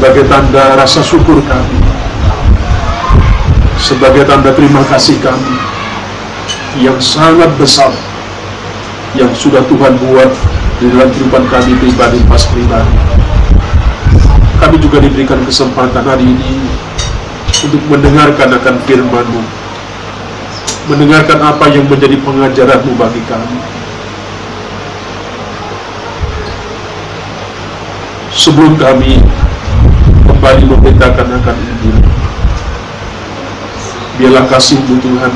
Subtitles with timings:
[0.00, 1.76] sebagai tanda rasa syukur kami,
[3.76, 5.60] sebagai tanda terima kasih kami
[6.80, 7.92] yang sangat besar
[9.12, 10.32] yang sudah Tuhan buat
[10.80, 12.96] di dalam kehidupan kami pribadi pas pribadi.
[14.56, 16.64] Kami juga diberikan kesempatan hari ini
[17.68, 19.42] untuk mendengarkan akan firman-Mu,
[20.96, 23.60] mendengarkan apa yang menjadi pengajaran-Mu bagi kami.
[28.32, 29.20] Sebelum kami
[30.40, 32.00] kembali memberitakan akan Injil,
[34.16, 35.32] biarlah kasih-Mu Tuhan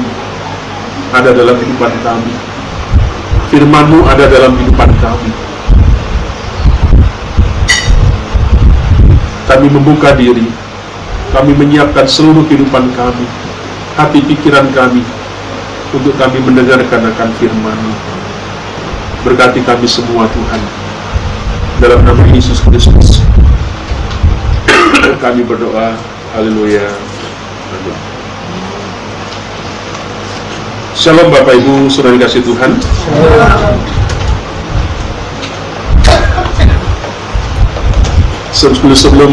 [1.12, 2.32] ada dalam kehidupan kami.
[3.52, 5.30] Firman-Mu ada dalam kehidupan kami.
[9.44, 10.48] Kami membuka diri,
[11.36, 13.28] kami menyiapkan seluruh kehidupan kami,
[14.00, 15.04] hati pikiran kami,
[15.92, 17.92] untuk kami mendengarkan akan firman-Mu.
[19.20, 20.64] Berkati kami semua Tuhan.
[21.84, 23.23] Dalam nama Yesus Kristus.
[25.20, 25.92] Kami berdoa.
[26.32, 26.88] Haleluya.
[30.94, 32.80] Shalom Bapak Ibu, Saudara kasih Tuhan.
[38.54, 39.32] Sebelum sebelum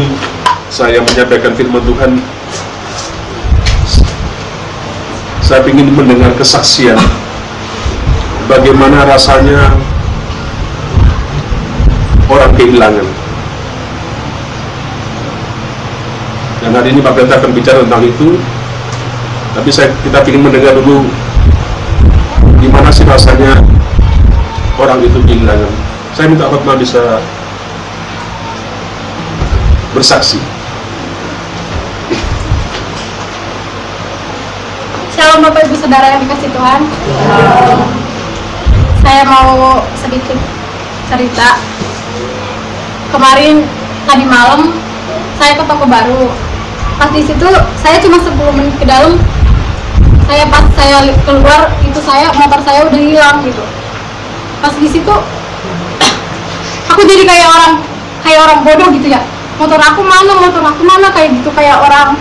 [0.68, 2.20] saya menyampaikan firman Tuhan,
[5.40, 6.98] saya ingin mendengar kesaksian
[8.50, 9.72] bagaimana rasanya
[12.28, 13.21] orang kehilangan.
[16.62, 18.38] Dan hari ini Pak Pendeta akan bicara tentang itu.
[19.52, 21.04] Tapi saya kita ingin mendengar dulu
[22.62, 23.58] gimana sih rasanya
[24.78, 25.72] orang itu kehilangan.
[26.14, 27.18] Saya minta Fatma bisa
[29.90, 30.38] bersaksi.
[35.18, 36.80] Shalom Bapak Ibu Saudara yang dikasih Tuhan.
[39.02, 40.38] Saya mau sedikit
[41.10, 41.58] cerita.
[43.10, 43.66] Kemarin
[44.06, 44.72] tadi malam
[45.36, 46.51] saya ke toko baru.
[47.02, 47.48] Pas di situ
[47.82, 49.18] saya cuma 10 menit ke dalam.
[50.30, 53.62] Saya pas saya keluar itu saya motor saya udah hilang gitu.
[54.62, 55.14] Pas di situ
[56.86, 57.72] aku jadi kayak orang
[58.22, 59.18] kayak orang bodoh gitu ya.
[59.58, 60.30] Motor aku mana?
[60.46, 61.10] Motor aku mana?
[61.10, 62.14] Kayak gitu kayak orang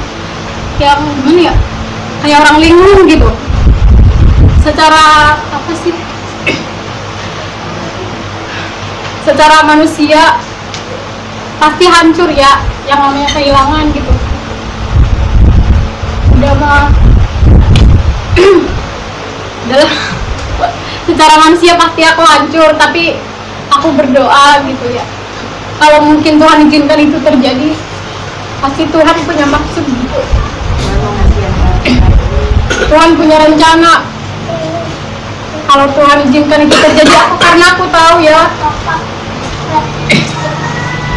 [0.81, 1.56] yang gimana ya?
[2.22, 3.30] kayak orang linglung gitu
[4.62, 5.94] secara apa sih
[9.25, 10.38] secara manusia
[11.58, 14.13] pasti hancur ya yang namanya kehilangan gitu
[21.08, 23.18] secara manusia pasti aku hancur tapi
[23.72, 25.06] aku berdoa gitu ya.
[25.82, 27.74] Kalau mungkin Tuhan izinkan itu terjadi
[28.62, 30.20] pasti Tuhan punya maksud gitu.
[32.90, 34.06] Tuhan punya rencana.
[35.66, 38.42] Kalau Tuhan izinkan itu terjadi aku karena aku tahu ya.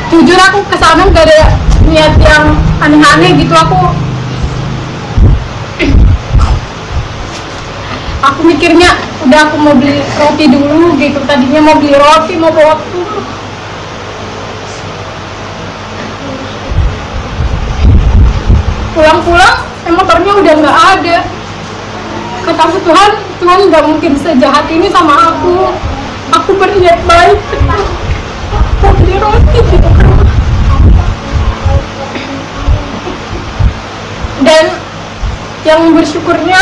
[0.08, 3.52] Jujur aku ke sana gak ada niat yang aneh-aneh gitu.
[3.52, 3.92] Aku
[8.32, 8.96] aku mikirnya
[9.26, 11.18] udah aku mau beli roti dulu gitu.
[11.28, 13.24] Tadinya mau beli roti mau bawa pulang
[18.94, 19.56] pulang-pulang
[19.92, 21.18] motornya udah nggak ada.
[22.44, 25.72] Kata aku Tuhan Tuhan nggak mungkin sejahat ini sama aku.
[26.42, 27.38] Aku berniat baik.
[28.82, 29.58] Mau beli roti.
[29.64, 30.04] Gitu
[34.44, 34.64] dan
[35.64, 36.60] yang bersyukurnya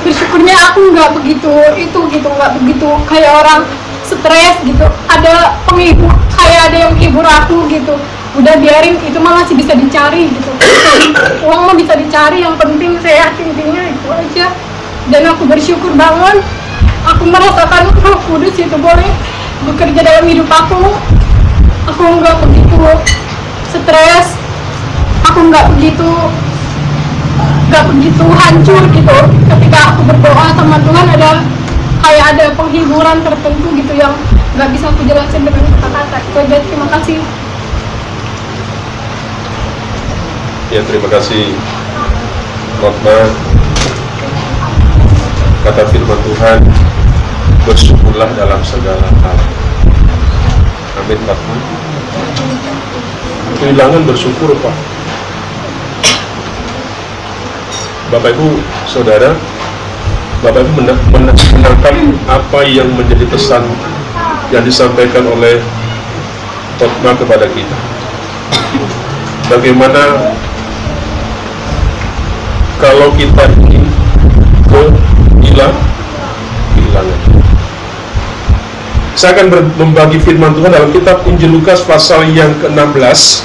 [0.00, 3.60] bersyukurnya aku nggak begitu itu gitu nggak begitu kayak orang
[4.04, 4.86] stres gitu.
[5.06, 7.94] Ada penghibur kayak ada yang menghibur aku gitu.
[8.38, 10.50] Udah biarin itu mah masih bisa dicari gitu.
[11.46, 14.46] Uang mah bisa dicari yang penting sehat intinya itu aja.
[15.10, 16.42] Dan aku bersyukur banget.
[17.16, 19.08] Aku merasakan roh kudus itu boleh
[19.66, 20.94] bekerja dalam hidup aku.
[21.90, 22.78] Aku nggak begitu
[23.72, 24.36] stres.
[25.30, 26.10] Aku nggak begitu
[27.70, 29.16] nggak begitu hancur gitu.
[29.46, 31.30] Ketika aku berdoa sama Tuhan ada
[32.02, 34.12] kayak ada penghiburan tertentu gitu yang
[34.58, 36.18] nggak bisa aku jelasin dengan kata-kata.
[36.18, 37.18] Itu aja terima kasih.
[40.74, 41.54] Ya terima kasih.
[42.80, 43.18] Rotma
[45.60, 46.64] Kata firman Tuhan
[47.68, 49.38] Bersyukurlah dalam segala hal.
[50.96, 51.56] Amin Fatma
[53.60, 54.99] Kehilangan bersyukur Pak
[58.10, 58.58] Bapak Ibu
[58.90, 59.32] Saudara
[60.42, 61.94] Bapak Ibu mena- mena- menangkap
[62.26, 63.62] apa yang menjadi pesan
[64.50, 65.62] Yang disampaikan oleh
[66.80, 67.76] Rotma kepada kita.
[69.52, 70.16] Bagaimana
[72.80, 73.84] kalau kita ingin
[74.64, 75.76] kehilang
[76.72, 77.20] kehilangan?
[79.12, 79.46] Saya akan
[79.76, 83.44] membagi firman Tuhan dalam kitab Injil Lukas pasal yang ke-16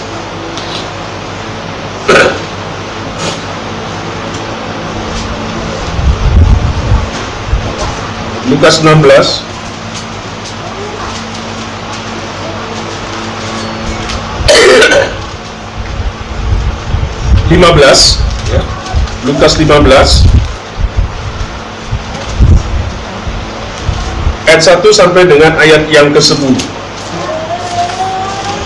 [8.46, 9.56] Lukas 16
[17.50, 18.22] 15
[18.54, 18.62] ya.
[19.26, 19.82] Lukas 15
[24.46, 26.54] ayat 1 sampai dengan ayat yang ke-10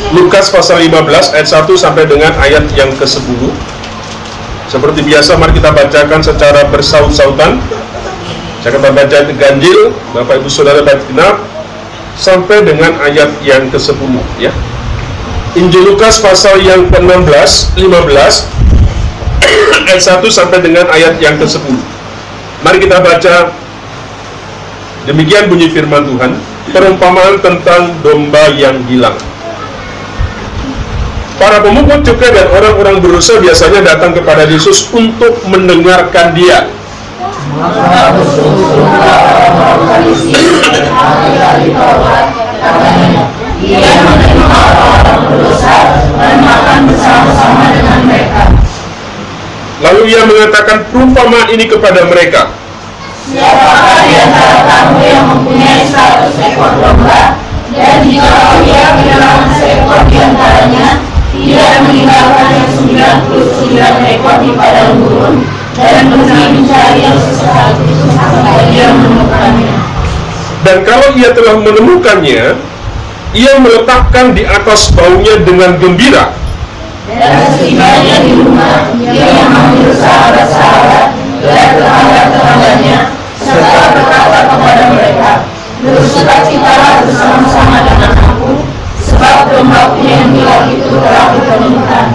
[0.10, 3.42] Lukas pasal 15 ayat 1 sampai dengan ayat yang ke-10
[4.70, 7.58] seperti biasa mari kita bacakan secara bersaut-sautan
[8.60, 11.40] saya akan membaca ganjil Bapak Ibu Saudara baca genap
[12.20, 14.12] sampai dengan ayat yang ke-10
[14.44, 14.52] ya.
[15.56, 17.80] Injil Lukas pasal yang ke-16 15
[19.88, 22.00] ayat 1 sampai dengan ayat yang ke-10
[22.64, 23.36] mari kita baca.
[25.08, 26.32] Demikian bunyi firman Tuhan
[26.70, 29.16] perumpamaan tentang domba yang hilang.
[31.40, 36.68] Para pemungut cukai dan orang-orang berdosa biasanya datang kepada Yesus untuk mendengarkan dia.
[49.80, 52.48] Lalu ia mengatakan perumpamaan ini kepada mereka.
[53.28, 57.44] Siapakah di antara kamu yang mempunyai seratus ekor domba
[57.76, 60.88] dan jika ia kehilangan seekor di antaranya,
[61.36, 68.92] ia meninggalkan sembilan puluh sembilan ekor di padang gurun dan mencari yang sesatu sampai ia
[68.92, 69.76] menemukannya.
[70.68, 72.60] Dan kalau ia telah menemukannya,
[73.32, 76.36] ia meletakkan di atas baunya dengan gembira.
[77.10, 83.00] Dan setibanya di rumah, ia memanggil sahabat-sahabat dan tetangga-tetangganya
[83.40, 85.32] serta berkata kepada mereka,
[85.80, 88.68] Bersukacitalah bersama-sama dengan aku,
[89.00, 92.08] sebab dombaku yang hilang itu telah ditemukan.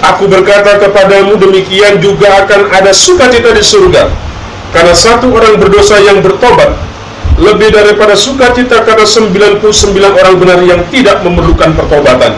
[0.00, 4.08] Aku berkata kepadamu demikian juga akan ada sukacita di surga.
[4.72, 6.72] Karena satu orang berdosa yang bertobat
[7.40, 9.64] lebih daripada sukacita karena 99
[9.96, 12.32] orang benar yang tidak memerlukan pertobatan.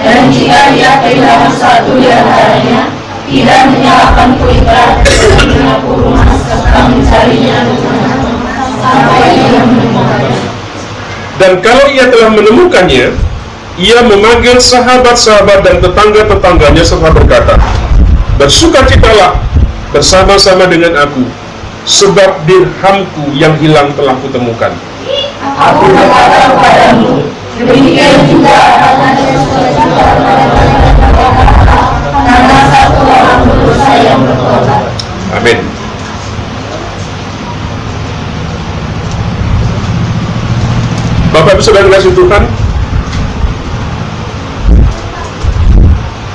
[0.00, 2.88] Dan jika dia kehilangan satu di antaranya,
[3.30, 4.30] tidak berat dan
[5.46, 7.62] menyapu rumah serta mencarinya
[8.80, 10.59] sampai ia menemukannya.
[11.40, 13.16] Dan kalau ia telah menemukannya,
[13.80, 17.56] ia memanggil sahabat-sahabat dan tetangga-tetangganya serta berkata,
[18.36, 19.40] Bersukacitalah
[19.88, 21.24] bersama-sama dengan aku,
[21.88, 24.76] sebab dirhamku yang hilang telah kutemukan.
[25.40, 27.24] Aku berkata kepadamu,
[27.56, 30.08] demikian juga akan ada sukacita
[32.20, 34.92] karena satu orang berdosa yang bertobat.
[35.40, 35.69] Amin.
[41.40, 42.44] Bapak Ibu Saudara kasih Tuhan,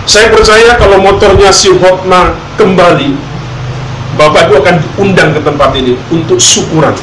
[0.10, 3.14] saya percaya kalau motornya si Hotma kembali,
[4.18, 6.98] Bapak Ibu akan diundang ke tempat ini untuk syukuran.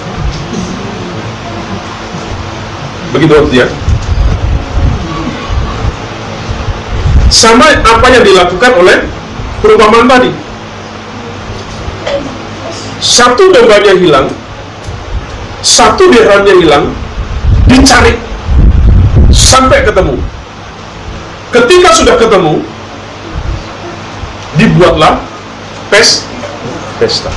[3.14, 3.70] Begitu ya.
[7.31, 9.06] Sama apa yang dilakukan oleh
[9.62, 10.34] perumpamaan tadi.
[12.99, 14.26] Satu dombanya hilang,
[15.62, 16.90] satu dirhamnya hilang,
[17.72, 18.14] dicari
[19.32, 20.20] sampai ketemu.
[21.52, 22.61] Ketika sudah ketemu,
[24.61, 25.20] dibuatlah
[25.88, 26.28] pes
[27.00, 27.32] pesta.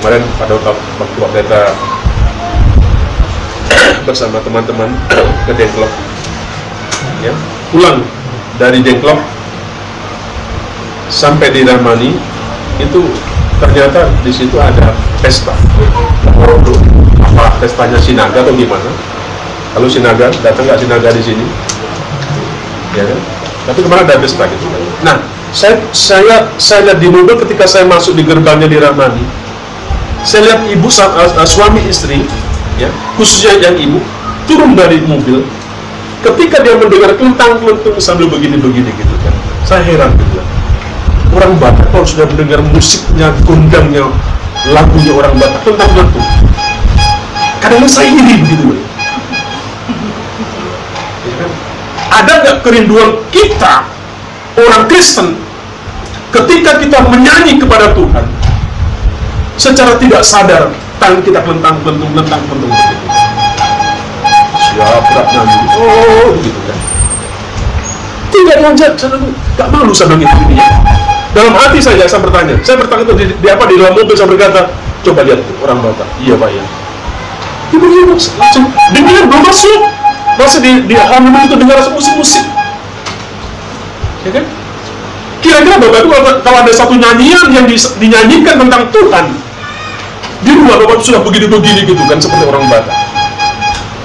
[0.00, 1.62] Kemarin pada waktu waktu kita
[4.08, 4.88] bersama teman-teman
[5.48, 5.92] ke Dengklok,
[7.20, 7.32] ya
[7.68, 8.00] pulang
[8.56, 9.20] dari Dengklok
[11.12, 12.16] sampai di Ramani
[12.80, 13.02] itu
[13.60, 15.54] ternyata di situ ada pesta.
[16.36, 16.80] Waduh,
[17.22, 18.90] apa pestanya Sinaga atau gimana?
[19.76, 21.44] Kalau Sinaga datang nggak Sinaga di sini?
[22.96, 23.18] Ya kan?
[23.70, 24.64] Tapi kemarin ada pesta gitu.
[25.04, 25.20] Nah,
[25.54, 29.22] saya saya saya lihat di mobil ketika saya masuk di gerbangnya di Ramani,
[30.26, 30.88] saya lihat ibu
[31.46, 32.24] suami istri,
[32.80, 34.00] ya khususnya yang ibu
[34.48, 35.44] turun dari mobil.
[36.20, 39.32] Ketika dia mendengar kelentang kelentung sambil begini-begini gitu kan,
[39.64, 40.40] saya heran gitu.
[41.32, 44.04] Orang Batak kalau sudah mendengar musiknya, gondangnya,
[44.68, 46.26] lagunya orang Batak kelentang kelentung.
[47.60, 48.80] Kadang saya iri gitu loh.
[51.24, 51.50] Ya kan?
[52.10, 53.88] Ada nggak kerinduan kita
[54.60, 55.36] orang Kristen
[56.30, 58.24] ketika kita menyanyi kepada Tuhan
[59.60, 63.06] secara tidak sadar tangan kita kelentang kelentang kelentung begitu.
[64.60, 66.78] Siap berat nyanyi, oh gitu kan.
[68.30, 70.56] Tidak diajak, saya bilang, gak malu saya bilang itu ini.
[71.30, 72.58] Dalam hati saja saya bertanya.
[72.66, 73.64] Saya bertanya itu di, di apa?
[73.70, 74.60] Di dalam mobil saya berkata
[75.00, 76.64] coba lihat tuh, orang batak iya pak ya
[77.70, 79.80] tiba-tiba langsung dengar belum masuk
[80.36, 82.44] masih di di halaman itu dengar musik-musik.
[84.26, 84.44] Ya kan?
[85.40, 86.08] Kira-kira bapak itu
[86.44, 87.64] kalau, ada satu nyanyian yang
[87.96, 89.26] dinyanyikan tentang Tuhan
[90.44, 92.96] di rumah bapak itu sudah begini-begini gitu kan seperti orang batak.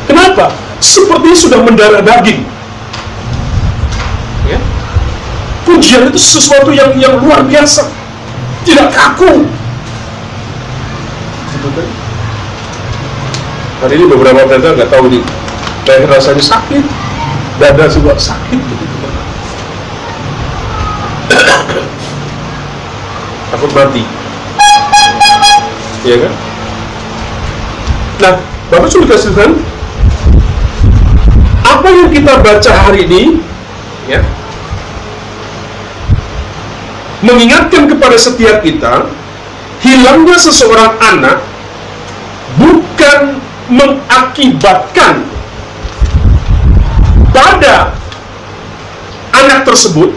[0.07, 0.45] Kenapa?
[0.79, 2.45] Seperti sudah mendarah daging
[4.45, 4.59] ya
[5.65, 7.89] pujian itu sesuatu yang yang luar biasa.
[8.63, 9.49] Tidak kaku.
[13.81, 15.19] Hari ini beberapa pendeta nggak tahu di
[15.85, 16.81] leher rasanya sakit
[17.61, 18.81] dada juga sakit kan
[23.53, 24.03] takut mati.
[26.05, 26.33] Iya kan?
[28.21, 28.33] Nah
[28.73, 29.29] bapak sudah kasih
[31.65, 33.41] apa yang kita baca hari ini
[37.23, 39.07] mengingatkan kepada setiap kita
[39.79, 41.39] hilangnya seseorang anak
[42.59, 43.39] bukan
[43.71, 45.25] mengakibatkan
[47.31, 47.91] pada
[49.35, 50.15] anak tersebut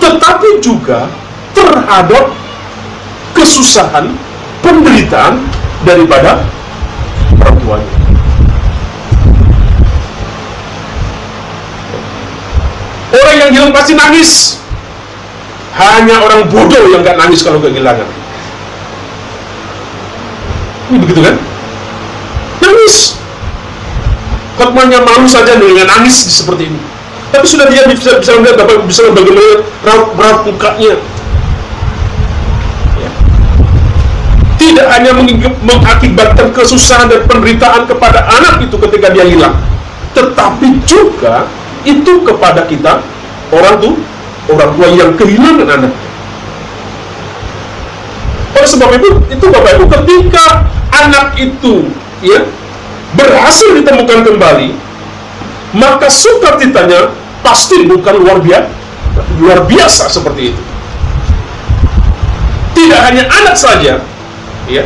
[0.00, 1.10] tetapi juga
[1.52, 2.32] terhadap
[3.34, 4.14] kesusahan
[4.62, 5.42] penderitaan
[5.82, 6.44] daripada
[7.40, 7.96] orang tuanya
[13.10, 14.59] orang yang hilang pasti nangis
[15.78, 18.06] hanya orang bodoh yang gak nangis kalau kehilangan.
[20.90, 21.36] Ini begitu kan?
[22.58, 23.20] Nangis.
[24.58, 26.80] Hotmannya malu saja dengan nangis seperti ini.
[27.30, 30.98] Tapi sudah dia bisa, bisa melihat Bapak bisa bagaimana raut, raut mukanya.
[32.98, 33.10] Ya.
[34.60, 35.16] tidak hanya
[35.64, 39.56] mengakibatkan kesusahan dan penderitaan kepada anak itu ketika dia hilang.
[40.12, 41.48] Tetapi juga
[41.86, 43.00] itu kepada kita
[43.54, 43.94] orang tuh
[44.50, 45.92] orang tua yang kehilangan anak
[48.58, 51.88] oleh sebab itu itu bapak ibu ketika anak itu
[52.20, 52.44] ya
[53.16, 54.76] berhasil ditemukan kembali
[55.74, 58.68] maka sukacitanya pasti bukan luar biasa
[59.40, 60.62] luar biasa seperti itu.
[62.76, 64.00] Tidak hanya anak saja
[64.70, 64.84] ya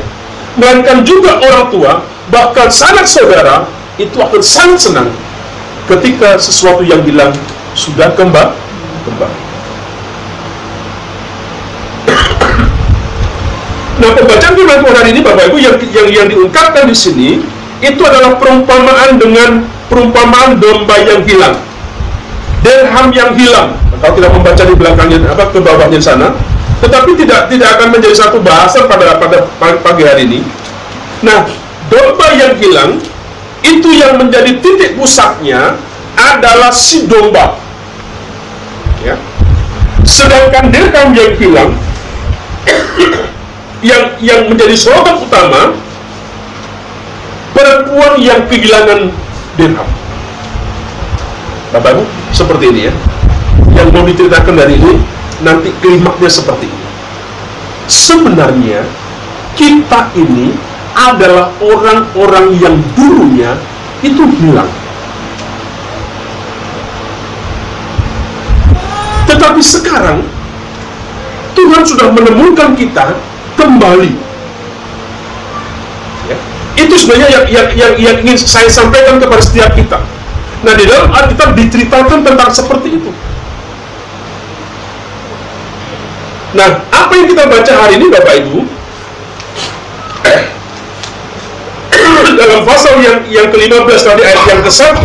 [0.56, 1.92] melainkan juga orang tua
[2.32, 3.68] bahkan sanak saudara
[4.00, 5.08] itu akan sangat senang
[5.90, 7.30] ketika sesuatu yang hilang
[7.76, 8.54] sudah kembali
[9.04, 9.43] kembali
[14.04, 17.40] Nah, pembacaan Tuhan hari ini Bapak Ibu yang yang yang diungkapkan di sini
[17.80, 21.56] itu adalah perumpamaan dengan perumpamaan domba yang hilang.
[22.60, 23.72] Dirham yang hilang.
[24.04, 26.36] Kalau kita membaca di belakangnya apa ke bawahnya sana,
[26.84, 29.48] tetapi tidak tidak akan menjadi satu bahasan pada pada
[29.80, 30.44] pagi hari ini.
[31.24, 31.48] Nah,
[31.88, 33.00] domba yang hilang
[33.64, 35.80] itu yang menjadi titik pusatnya
[36.12, 37.56] adalah si domba.
[39.00, 39.16] Ya.
[40.04, 41.72] Sedangkan dirham yang hilang
[43.84, 45.76] yang yang menjadi slogan utama
[47.52, 49.12] perempuan yang kehilangan
[49.60, 49.88] dirham.
[51.68, 52.94] Bapak Ibu, seperti ini ya.
[53.76, 54.92] Yang mau diceritakan dari ini
[55.44, 56.86] nanti klimaknya seperti ini.
[57.84, 58.80] Sebenarnya
[59.52, 60.56] kita ini
[60.96, 63.52] adalah orang-orang yang dulunya
[64.00, 64.70] itu hilang.
[69.28, 70.24] Tetapi sekarang
[71.52, 73.18] Tuhan sudah menemukan kita
[73.58, 74.12] kembali.
[76.30, 76.36] Ya.
[76.78, 79.98] Itu sebenarnya yang, yang, yang, yang ingin saya sampaikan kepada setiap kita.
[80.64, 83.10] Nah, di dalam Alkitab diceritakan tentang seperti itu.
[86.54, 88.58] Nah, apa yang kita baca hari ini Bapak Ibu?
[92.40, 94.98] dalam pasal yang yang ke-15 tadi ayat yang ke-1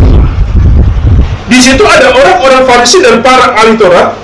[1.50, 4.14] di situ ada orang-orang Farisi dan para ahli Taurat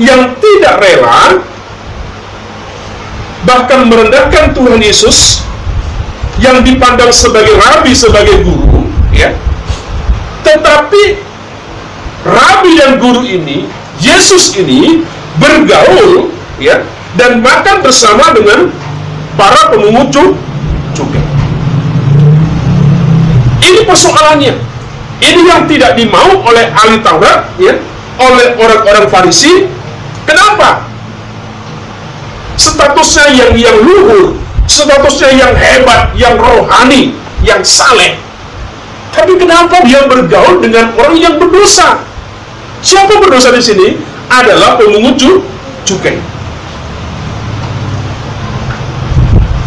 [0.00, 1.36] yang tidak rela
[3.44, 5.44] bahkan merendahkan Tuhan Yesus
[6.40, 9.32] yang dipandang sebagai rabi, sebagai guru, ya.
[10.44, 11.20] Tetapi
[12.24, 13.68] rabi dan guru ini,
[14.00, 15.04] Yesus ini
[15.36, 16.84] bergaul, ya,
[17.16, 18.72] dan makan bersama dengan
[19.36, 20.12] para pemungut
[20.96, 21.24] cukai.
[23.60, 24.54] Ini persoalannya.
[25.20, 27.76] Ini yang tidak dimau oleh ahli Taurat, ya,
[28.16, 29.68] oleh orang-orang Farisi.
[30.24, 30.89] Kenapa?
[32.60, 34.36] Statusnya yang yang luhur,
[34.68, 38.20] statusnya yang hebat, yang rohani, yang saleh.
[39.16, 42.04] Tapi kenapa dia bergaul dengan orang yang berdosa?
[42.84, 43.88] Siapa berdosa di sini?
[44.30, 45.42] Adalah pemungut cu-
[45.88, 46.20] cukai.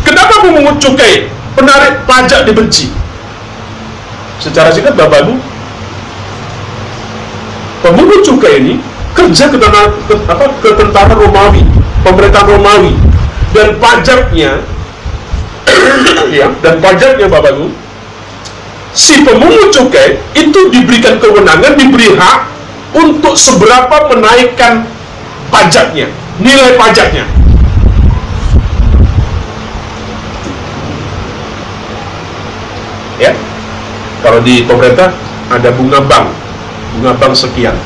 [0.08, 2.94] Kenapa pemungut cukai, penarik pajak dibenci?
[4.40, 5.36] Secara singkat Bapak Ibu,
[7.84, 8.74] pemungut cukai ini
[9.12, 11.62] kerja ke, ke tentara Romawi,
[12.04, 12.94] pemerintahan Romawi,
[13.56, 14.60] dan pajaknya,
[16.38, 17.68] ya, dan pajaknya Bapak Ibu,
[18.94, 22.40] si pemungut cukai itu diberikan kewenangan, diberi hak
[22.94, 24.86] untuk seberapa menaikkan
[25.50, 27.26] pajaknya, nilai pajaknya.
[33.22, 33.32] Ya,
[34.26, 35.14] kalau di pemerintah
[35.48, 36.28] ada bunga bank,
[36.98, 37.78] bunga bank sekian.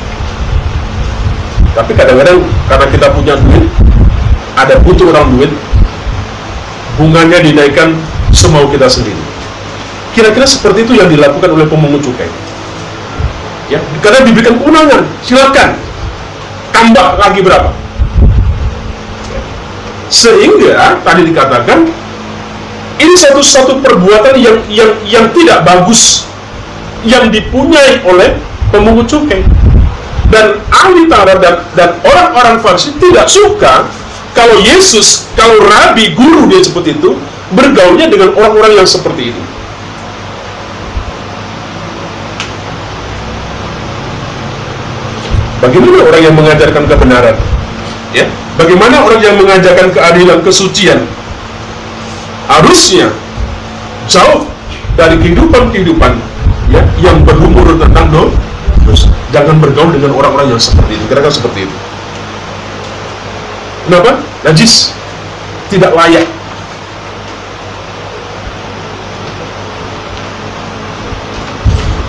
[1.76, 3.70] Tapi kadang-kadang karena kita punya duit,
[4.58, 5.52] ada butuh orang duit,
[6.98, 7.94] bunganya dinaikkan
[8.34, 9.18] semau kita sendiri.
[10.12, 12.26] Kira-kira seperti itu yang dilakukan oleh pemungut cukai.
[13.68, 15.76] Ya, karena diberikan kewenangan, silakan
[16.72, 17.70] tambah lagi berapa.
[20.08, 21.84] Sehingga tadi dikatakan
[22.98, 26.26] ini satu-satu perbuatan yang yang yang tidak bagus
[27.06, 28.34] yang dipunyai oleh
[28.74, 29.44] pemungut cukai
[30.28, 33.86] dan ahli Taurat dan, dan orang-orang Farisi tidak suka
[34.36, 37.16] kalau Yesus, kalau Rabi, guru dia seperti itu
[37.52, 39.42] bergaulnya dengan orang-orang yang seperti itu.
[45.58, 47.36] Bagaimana orang yang mengajarkan kebenaran?
[48.14, 51.02] Ya, bagaimana orang yang mengajarkan keadilan, kesucian?
[52.46, 53.12] Harusnya
[54.08, 54.48] jauh
[54.96, 56.16] dari kehidupan-kehidupan
[56.72, 58.32] ya yang berumur tentang do,
[58.86, 59.10] dosa.
[59.34, 61.04] Jangan bergaul dengan orang-orang yang seperti itu.
[61.10, 61.76] Kira-kira seperti itu.
[63.88, 64.20] Kenapa?
[64.44, 64.92] Najis,
[65.72, 66.28] tidak layak.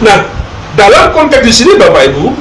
[0.03, 0.27] Nah,
[0.75, 2.35] dalam konteks di sini Bapak Ibu,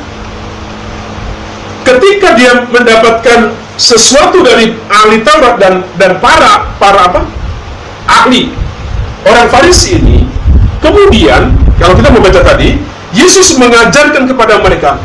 [1.86, 7.22] ketika dia mendapatkan sesuatu dari ahli Taurat dan dan para para apa?
[8.10, 8.50] Ahli.
[9.22, 10.26] Orang Farisi ini
[10.82, 12.74] kemudian kalau kita membaca tadi
[13.14, 14.98] Yesus mengajarkan kepada mereka.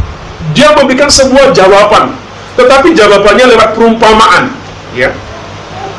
[0.57, 2.22] Dia memberikan sebuah jawaban
[2.53, 4.53] tetapi jawabannya lewat perumpamaan
[4.93, 5.09] ya.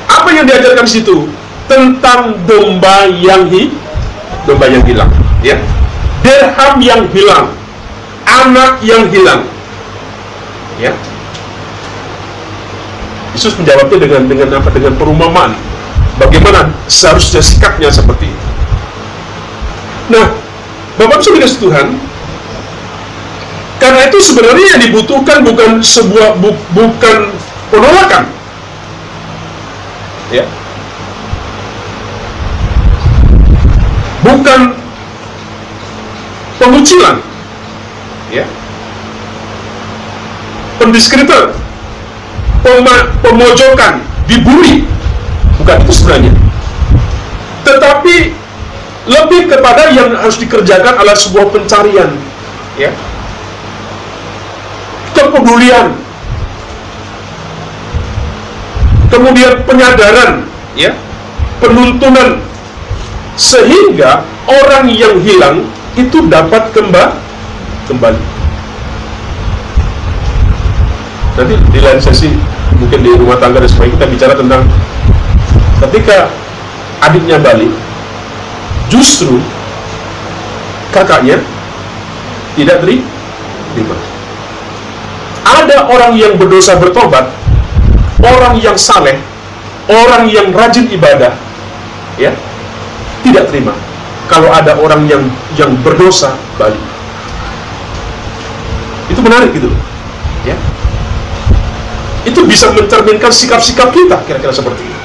[0.07, 1.27] Apa yang diajarkan di situ?
[1.65, 3.73] Tentang domba yang hi
[4.45, 5.57] domba yang hilang ya.
[6.23, 7.51] Dirham yang hilang
[8.25, 9.43] anak yang hilang
[10.79, 10.93] ya.
[13.35, 14.71] Yesus menjawabnya dengan dengan apa?
[14.71, 15.53] Dengan perumpamaan.
[16.15, 18.47] Bagaimana seharusnya sikapnya seperti itu?
[20.15, 20.31] Nah
[20.95, 21.87] Bapak Ibu dikasih Tuhan
[23.83, 27.35] karena itu sebenarnya yang dibutuhkan bukan sebuah bu, bukan
[27.69, 28.25] penolakan.
[30.31, 30.47] Ya.
[34.25, 34.61] Bukan
[36.57, 37.21] pengucilan.
[38.33, 38.47] Ya.
[40.81, 41.55] Pendiskrediter,
[43.21, 44.89] pemojokan, dibully.
[45.61, 46.33] Bukan itu sebenarnya.
[47.65, 48.17] Tetapi
[49.05, 52.09] lebih kepada yang harus dikerjakan adalah sebuah pencarian,
[52.81, 52.89] ya,
[55.15, 55.95] kepedulian,
[59.09, 60.43] kemudian penyadaran,
[60.75, 60.91] ya,
[61.63, 62.43] penuntunan,
[63.39, 67.15] sehingga orang yang hilang itu dapat kembali
[67.87, 68.21] kembali.
[71.35, 72.31] Nanti di lain sesi
[72.79, 74.63] mungkin di rumah tangga dan sebagainya kita bicara tentang
[75.83, 76.31] ketika
[77.03, 77.71] adiknya balik
[78.89, 79.39] justru
[80.95, 81.43] kakaknya
[82.55, 83.97] tidak terima
[85.65, 87.29] ada orang yang berdosa bertobat
[88.21, 89.17] orang yang saleh
[89.89, 91.33] orang yang rajin ibadah
[92.21, 92.33] ya
[93.25, 93.73] tidak terima.
[94.29, 95.25] Kalau ada orang yang
[95.57, 96.81] yang berdosa balik.
[99.09, 99.73] Itu menarik gitu
[100.45, 100.57] ya.
[102.25, 105.01] Itu bisa mencerminkan sikap-sikap kita kira-kira seperti itu.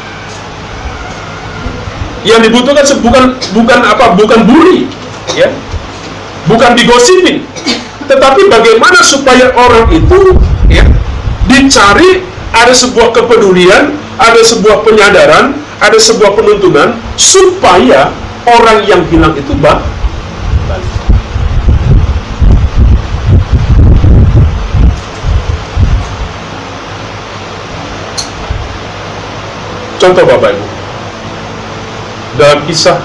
[2.27, 3.23] Yang dibutuhkan bukan
[3.55, 4.87] bukan apa bukan bully
[5.35, 5.47] ya.
[6.47, 7.43] Bukan digosipin.
[8.07, 10.35] Tetapi bagaimana supaya orang itu
[11.69, 18.09] dicari ada sebuah kepedulian ada sebuah penyadaran ada sebuah penuntunan supaya
[18.49, 19.85] orang yang hilang itu balik
[29.99, 30.67] Contoh Bapak Ibu.
[32.39, 33.03] Dalam kisah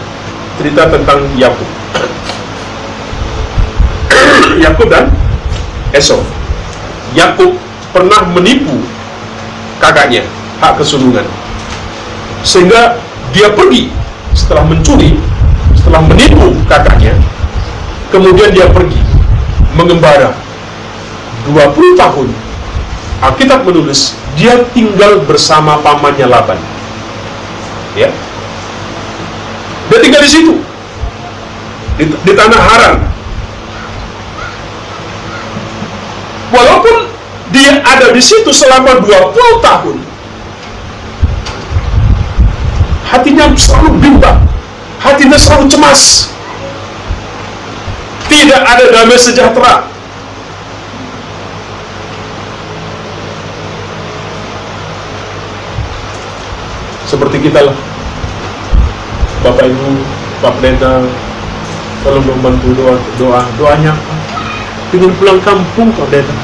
[0.55, 1.67] cerita tentang Yakub.
[4.63, 5.11] Yakub dan
[5.91, 6.23] Esau.
[7.19, 7.59] Yakub
[7.95, 8.75] pernah menipu
[9.79, 10.27] kakaknya
[10.59, 11.23] hak kesulungan.
[12.43, 12.99] Sehingga
[13.31, 13.89] dia pergi
[14.35, 15.15] setelah mencuri
[15.79, 17.15] setelah menipu kakaknya
[18.11, 18.99] kemudian dia pergi
[19.79, 20.35] mengembara.
[21.45, 22.29] 20 tahun
[23.21, 26.57] Alkitab menulis dia tinggal bersama pamannya Laban.
[27.95, 28.09] Ya.
[29.93, 30.55] Dia tinggal di situ
[31.99, 32.97] di, di tanah Haran
[36.51, 36.97] walaupun
[37.55, 37.65] di
[38.05, 39.97] ada di situ selama 20 tahun,
[43.09, 44.45] hatinya selalu bimbang,
[45.01, 46.29] hatinya selalu cemas.
[48.29, 49.89] Tidak ada damai sejahtera.
[57.09, 57.77] Seperti kita lah,
[59.41, 59.89] Bapak Ibu,
[60.45, 61.01] Pak Pendeta,
[62.05, 63.97] tolong membantu doa, doa, doanya?
[64.93, 66.44] Ingin pulang kampung Pak Pendeta.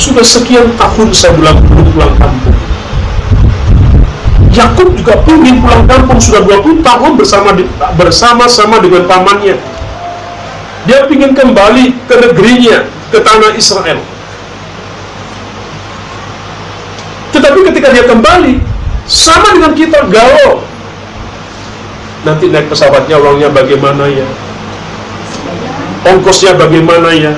[0.00, 1.60] Sudah sekian tahun saya belum
[1.92, 2.56] pulang kampung.
[4.48, 7.52] Yakub juga ingin pulang kampung sudah 20 tahun bersama
[8.00, 9.60] bersama-sama dengan pamannya.
[10.88, 14.00] Dia ingin kembali ke negerinya, ke tanah Israel.
[17.36, 18.56] Tetapi ketika dia kembali,
[19.04, 20.64] sama dengan kita galau.
[22.24, 24.24] Nanti naik pesawatnya uangnya bagaimana ya?
[26.08, 27.36] Ongkosnya bagaimana ya?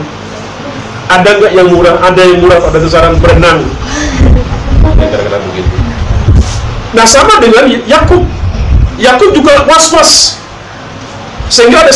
[1.12, 2.00] Ada nggak yang murah?
[2.00, 3.68] Ada yang murah pada sasaran berenang.
[4.96, 5.76] Ya, begitu.
[6.96, 8.24] Nah sama dengan Yakub.
[8.96, 10.40] Yakub juga was-was.
[11.52, 11.92] Sehingga ada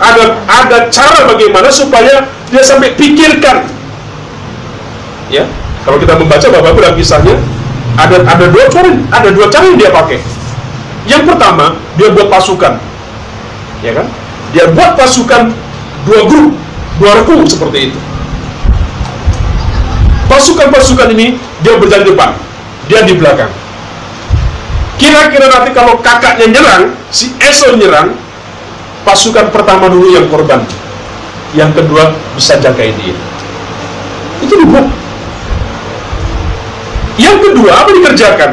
[0.00, 3.68] ada ada cara bagaimana supaya dia sampai pikirkan.
[5.28, 5.44] Ya,
[5.84, 7.36] kalau kita membaca Bapak dalam kisahnya
[8.00, 10.18] ada ada dua cara ada dua cara yang dia pakai.
[11.04, 12.80] Yang pertama dia buat pasukan,
[13.84, 14.08] ya kan?
[14.56, 15.52] Dia buat pasukan
[16.08, 16.56] dua grup,
[16.96, 17.98] dua regu seperti itu.
[20.28, 22.30] Pasukan-pasukan ini dia berjalan depan,
[22.88, 23.52] dia di belakang.
[24.96, 28.14] Kira-kira nanti kalau kakaknya nyerang, si Esau nyerang,
[29.04, 30.62] pasukan pertama dulu yang korban.
[31.54, 33.16] Yang kedua bisa jagai dia.
[34.42, 34.86] Itu dibuat.
[37.14, 38.50] Yang kedua apa dikerjakan?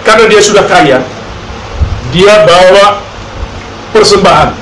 [0.00, 0.98] Karena dia sudah kaya,
[2.10, 3.04] dia bawa
[3.92, 4.56] persembahan.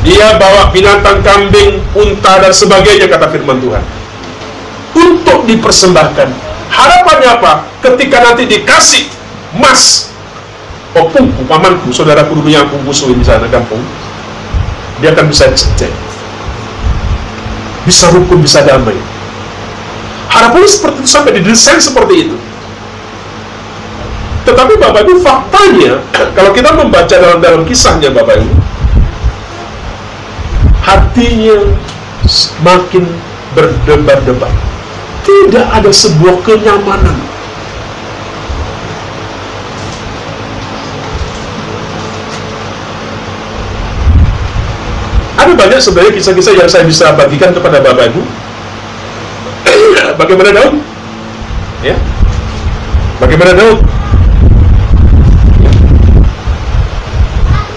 [0.00, 3.99] Dia bawa binatang kambing, unta dan sebagainya kata firman Tuhan.
[4.96, 6.28] Untuk dipersembahkan.
[6.70, 7.52] Harapannya apa?
[7.82, 9.10] Ketika nanti dikasih
[9.58, 10.10] emas
[10.94, 13.78] opungku, pamanku, saudaraku dulu yang musuhin di sana kampung,
[14.98, 15.90] dia akan bisa cek,
[17.86, 18.96] bisa rukun, bisa damai.
[20.30, 22.36] Harapannya seperti itu sampai didesain seperti itu.
[24.46, 26.00] Tetapi Bapak Ibu faktanya,
[26.36, 28.54] kalau kita membaca dalam dalam kisahnya Bapak Ibu,
[30.86, 31.58] hatinya
[32.62, 33.04] makin
[33.54, 34.69] berdebar-debar.
[35.30, 37.30] Tidak ada sebuah kenyamanan
[45.40, 48.22] Ada banyak sebenarnya kisah-kisah yang saya bisa bagikan kepada Bapak Ibu.
[50.20, 50.76] Bagaimana Daud?
[51.80, 51.96] Ya.
[53.16, 53.80] Bagaimana Daud?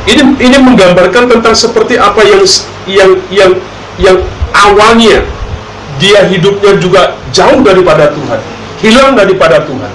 [0.04, 2.44] Ini ini menggambarkan tentang seperti apa yang
[2.84, 3.52] yang yang
[3.96, 4.18] yang
[4.52, 5.24] awalnya
[6.02, 8.40] dia hidupnya juga jauh daripada Tuhan,
[8.82, 9.94] hilang daripada Tuhan.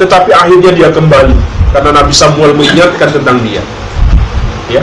[0.00, 1.36] Tetapi akhirnya dia kembali
[1.70, 3.62] karena Nabi Samuel mengingatkan tentang dia.
[4.66, 4.80] Ya,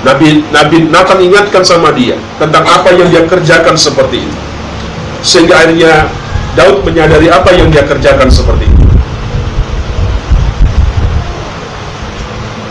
[0.00, 4.38] Nabi Nabi Nathan ingatkan sama dia tentang apa yang dia kerjakan seperti itu.
[5.20, 6.08] Sehingga akhirnya
[6.56, 8.84] Daud menyadari apa yang dia kerjakan seperti itu.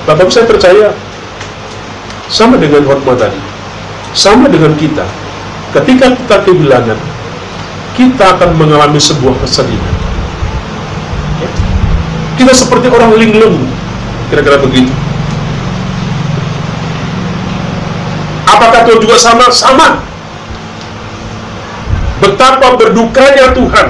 [0.10, 0.90] Bapak saya percaya
[2.26, 3.38] sama dengan khotbah tadi.
[4.18, 5.06] Sama dengan kita.
[5.70, 7.00] Ketika kita kehilangan,
[7.94, 9.96] kita akan mengalami sebuah kesedihan.
[11.44, 11.50] Ya.
[12.42, 13.60] Kita seperti orang linglung,
[14.32, 14.90] kira-kira begitu
[18.50, 19.46] Apakah Tuhan juga sama?
[19.54, 19.90] Sama.
[22.20, 23.88] Betapa berdukanya Tuhan,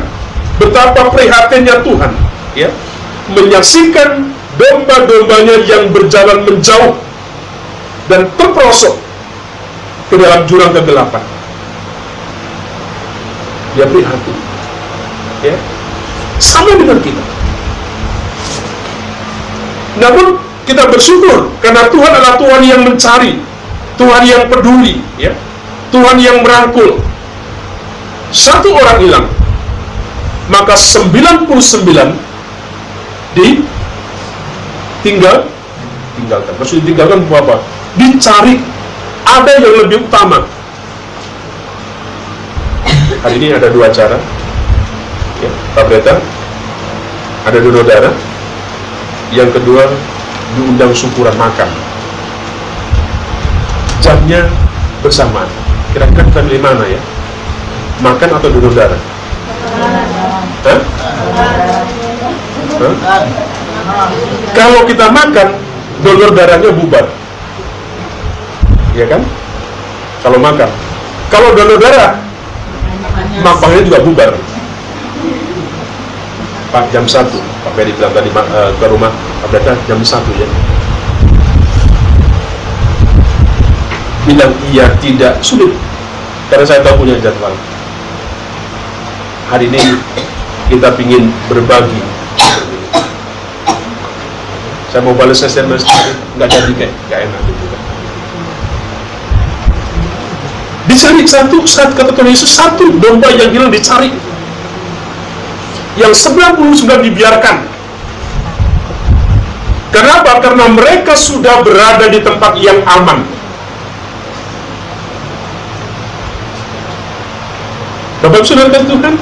[0.62, 2.12] betapa prihatinnya Tuhan,
[2.54, 2.70] ya,
[3.34, 6.94] menyaksikan domba-dombanya yang berjalan menjauh
[8.06, 9.02] dan terperosok
[10.14, 11.24] ke dalam jurang kegelapan.
[13.78, 14.38] Dia prihatin,
[15.46, 15.56] ya,
[16.42, 17.24] sama dengan kita.
[20.00, 23.38] Namun kita bersyukur karena Tuhan adalah Tuhan yang mencari
[24.00, 25.36] Tuhan yang peduli, ya.
[25.92, 27.04] Tuhan yang merangkul.
[28.32, 29.28] Satu orang hilang,
[30.48, 32.16] maka 99
[33.36, 33.60] di
[35.04, 35.44] tinggal
[36.16, 36.54] tinggalkan.
[36.56, 37.60] Maksudnya tinggalkan apa?
[38.00, 38.56] Dicari
[39.28, 40.48] ada yang lebih utama.
[43.20, 44.16] Hari ini ada dua cara.
[45.40, 46.16] Ya, Pak Breta,
[47.48, 48.16] ada donor darah.
[49.30, 49.86] Yang kedua,
[50.58, 51.70] diundang syukuran makan
[54.10, 54.50] jamnya
[55.06, 55.46] bersamaan.
[55.94, 57.02] Kira-kira kita pilih mana ya?
[58.02, 59.02] Makan atau donor darah?
[60.66, 60.80] Hah?
[62.80, 62.94] Hah?
[64.54, 65.48] Kalau kita makan,
[66.02, 67.06] donor darahnya bubar.
[68.98, 69.22] Ya kan?
[70.26, 70.70] Kalau makan.
[71.30, 72.18] Kalau donor darah,
[73.44, 74.34] mampangnya juga bubar.
[76.70, 77.26] Pak jam 1
[77.66, 79.10] Pak Ferry bilang tadi eh, ke rumah.
[79.46, 80.48] Pak Beta jam 1 ya.
[84.30, 85.74] Bilang iya tidak sulit.
[86.50, 87.54] Karena saya tahu punya jadwal.
[89.50, 89.82] Hari ini
[90.70, 92.02] kita ingin berbagi.
[94.90, 97.89] Saya mau balas SMS tadi nggak jadi kayak nggak enak gitu kan
[100.90, 104.10] dicari satu saat kata Tuhan Yesus satu domba yang hilang dicari.
[105.94, 107.58] Yang 99 dibiarkan.
[109.94, 110.30] Kenapa?
[110.40, 113.22] karena mereka sudah berada di tempat yang aman.
[118.20, 119.16] Bapak Saudara Tuhan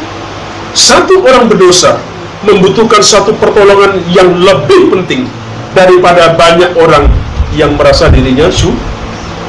[0.73, 2.01] satu orang berdosa
[2.45, 5.29] membutuhkan satu pertolongan yang lebih penting
[5.73, 7.05] daripada banyak orang
[7.53, 8.73] yang merasa dirinya su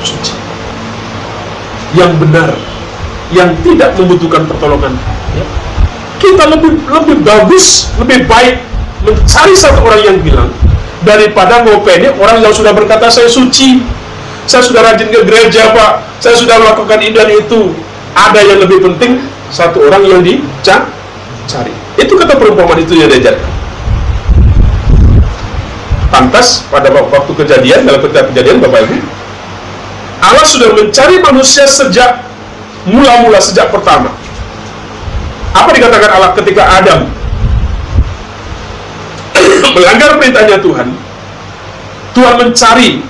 [0.05, 0.48] suci
[1.97, 2.53] yang benar
[3.33, 4.97] yang tidak membutuhkan pertolongan.
[5.37, 5.45] Ya.
[6.19, 8.59] kita lebih lebih bagus lebih baik
[9.07, 10.51] mencari satu orang yang bilang
[11.07, 13.85] daripada ngopeni orang yang sudah berkata saya suci
[14.49, 16.01] saya sudah rajin ke gereja pak.
[16.25, 17.77] Saya sudah melakukan ini dan itu.
[18.17, 19.21] Ada yang lebih penting
[19.53, 21.73] satu orang yang dicari.
[22.01, 23.53] Itu kata perumpamaan itu yang diajarkan.
[26.09, 28.97] Pantas pada waktu kejadian dalam kejadian Bapak Ibu
[30.19, 32.23] Allah sudah mencari manusia sejak
[32.89, 34.11] mula-mula sejak pertama.
[35.55, 37.09] Apa dikatakan Allah ketika Adam
[39.75, 40.89] melanggar perintahnya Tuhan?
[42.15, 43.03] Tuhan mencari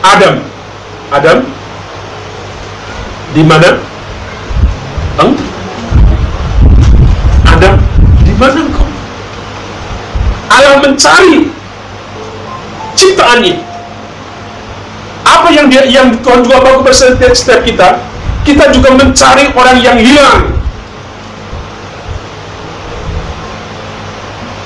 [0.00, 0.34] Adam.
[1.10, 1.38] Adam?
[3.34, 3.70] Di mana?
[5.20, 5.34] Eng?
[7.46, 7.74] Adam
[8.22, 8.62] di mana
[10.50, 11.46] Allah mencari
[12.98, 13.69] ciptaannya
[15.24, 17.88] apa yang dia yang Tuhan juga kepada setiap, setiap kita
[18.44, 20.48] kita juga mencari orang yang hilang.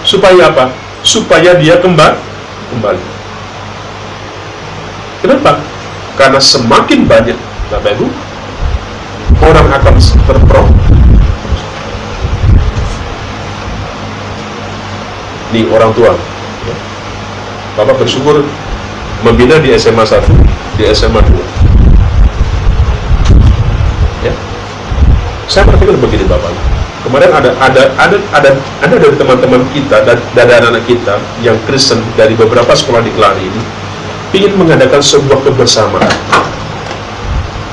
[0.05, 0.71] Supaya apa?
[1.03, 2.17] Supaya dia kembali
[2.75, 3.05] kembali.
[5.25, 5.63] Kenapa?
[6.15, 7.39] Karena semakin banyak
[7.73, 8.07] Bapak Ibu
[9.45, 10.63] orang akan terpro
[15.55, 16.13] nih orang tua.
[16.67, 16.77] Ya.
[17.79, 18.43] Bapak bersyukur
[19.25, 20.21] membina di SMA 1
[20.77, 21.33] di SMA 2
[24.29, 24.33] ya.
[25.49, 26.53] Saya perhatikan begini Bapak.
[27.05, 32.01] Kemarin ada ada ada ada ada dari teman-teman kita dan dari anak-anak kita yang Kristen
[32.17, 33.61] dari beberapa sekolah di Kelari ini
[34.37, 36.09] ingin mengadakan sebuah kebersamaan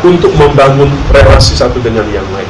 [0.04, 2.50] untuk membangun relasi satu dengan yang lain.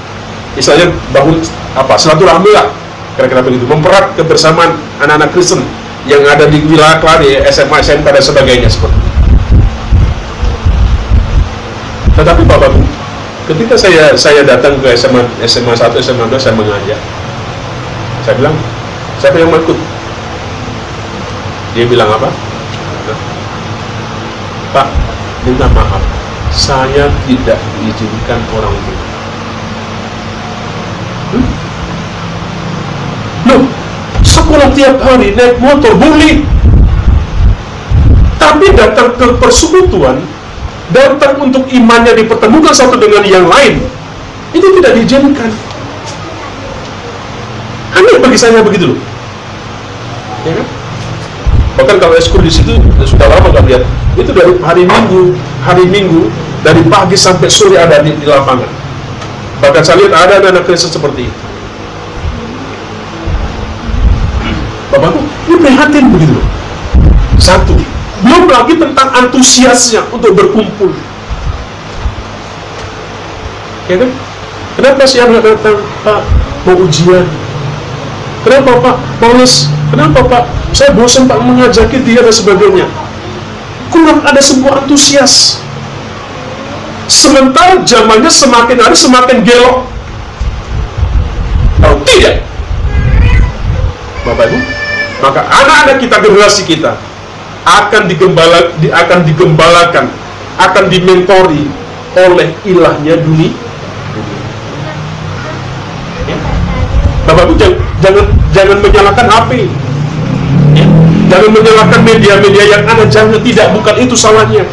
[0.57, 1.37] Misalnya bangun
[1.77, 1.95] apa?
[1.97, 2.65] Silaturahmi lah
[3.13, 3.65] kira-kira begitu.
[3.69, 4.73] Memperat kebersamaan
[5.05, 5.61] anak-anak Kristen
[6.09, 9.11] yang ada di wilayah Klari, SMA, SMK dan sebagainya seperti itu.
[12.17, 12.81] Tetapi Bapak Bu,
[13.53, 16.99] ketika saya saya datang ke SMA SMA 1, SMA 2 saya mengajak.
[18.21, 18.53] Saya bilang,
[19.17, 19.61] siapa yang mau?
[21.71, 22.29] Dia bilang apa?
[24.71, 24.87] Pak,
[25.43, 26.03] minta maaf,
[26.51, 28.99] saya tidak diizinkan orang tua.
[31.31, 31.47] Hmm?
[33.47, 33.63] Loh,
[34.51, 36.43] sekolah tiap hari naik motor boleh
[38.35, 40.19] tapi datang ke persekutuan
[40.91, 43.79] datang untuk imannya dipertemukan satu dengan yang lain
[44.51, 45.47] itu tidak diizinkan.
[47.95, 48.99] Aneh bagi saya begitu loh.
[50.43, 50.67] Ya kan?
[51.79, 52.75] Bahkan kalau ekskul di situ
[53.07, 53.87] sudah lama kan lihat.
[54.19, 55.31] Itu dari hari minggu
[55.63, 56.27] hari minggu
[56.67, 58.67] dari pagi sampai sore ada di, di lapangan.
[59.63, 61.40] Bahkan saya lihat ada anak-anak seperti itu
[64.91, 66.47] Bapakku, ini prihatin begitu loh.
[67.39, 67.73] Satu,
[68.21, 70.91] belum lagi tentang antusiasnya untuk berkumpul.
[73.87, 74.11] Ya kan?
[74.75, 76.21] Kenapa sih anak datang, Pak,
[76.67, 77.23] mau ujian?
[78.43, 79.71] Kenapa Pak, males?
[79.91, 82.87] Kenapa Pak, saya bosan Pak mengajaki dia dan sebagainya.
[83.91, 85.59] Kurang ada sebuah antusias.
[87.11, 89.83] Sementara zamannya semakin hari semakin gelok.
[91.81, 92.39] Kalau tidak,
[94.23, 94.80] Bapak Ibu,
[95.21, 96.97] maka anak-anak kita generasi kita
[97.61, 100.09] akan digembala di, akan digembalakan
[100.57, 101.69] akan dimentori
[102.17, 103.53] oleh ilahnya dunia.
[106.25, 106.37] Ya.
[107.29, 109.49] Bapak Ibu jangan, jangan jangan menyalahkan HP
[110.75, 110.85] ya.
[111.31, 113.05] jangan menyalahkan media-media yang ada.
[113.07, 114.65] Jangan tidak bukan itu salahnya.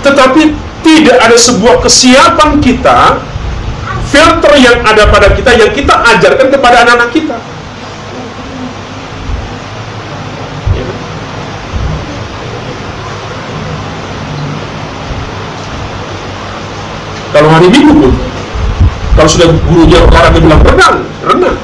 [0.00, 0.42] Tetapi
[0.80, 3.20] tidak ada sebuah kesiapan kita
[4.06, 7.36] filter yang ada pada kita yang kita ajarkan kepada anak-anak kita
[17.36, 18.12] kalau hari minggu pun
[19.16, 21.56] Kalau sudah gurunya yang bilang renang, renang.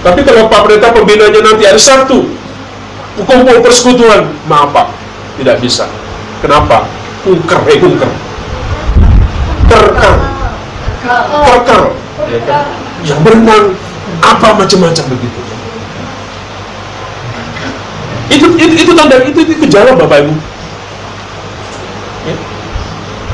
[0.00, 2.32] Tapi kalau Pak Pendeta pembinanya nanti hari Sabtu,
[3.20, 4.88] kumpul persekutuan, maaf Pak,
[5.36, 5.84] tidak bisa.
[6.40, 6.88] Kenapa?
[7.28, 8.08] Kunker, eh kunker.
[9.68, 10.16] Kerker,
[11.44, 11.82] kerker.
[12.32, 12.64] Ya kan?
[13.04, 13.64] Yang berenang,
[14.24, 15.40] apa macam-macam begitu.
[18.32, 20.51] Itu, itu, itu tanda, itu, itu gejala Bapak Ibu.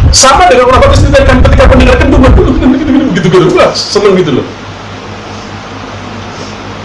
[0.09, 2.25] Sama dengan orang Baptis kan ketika pendengar kendung
[3.15, 4.47] gitu-gitu lah, seneng gitu loh.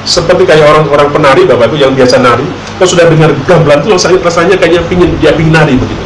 [0.04, 2.44] Seperti kayak orang-orang penari Bapak Ibu yang biasa nari,
[2.76, 6.04] kalau sudah dengar gamelan itu rasanya, rasanya kayaknya pingin dia pingin nari begitu.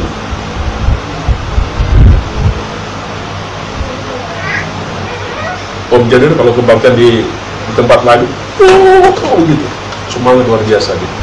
[5.88, 8.22] Om Jadir kalau kebangkitan di, di tempat lain,
[8.62, 9.66] oh, gitu,
[10.06, 11.16] semangat luar biasa gitu.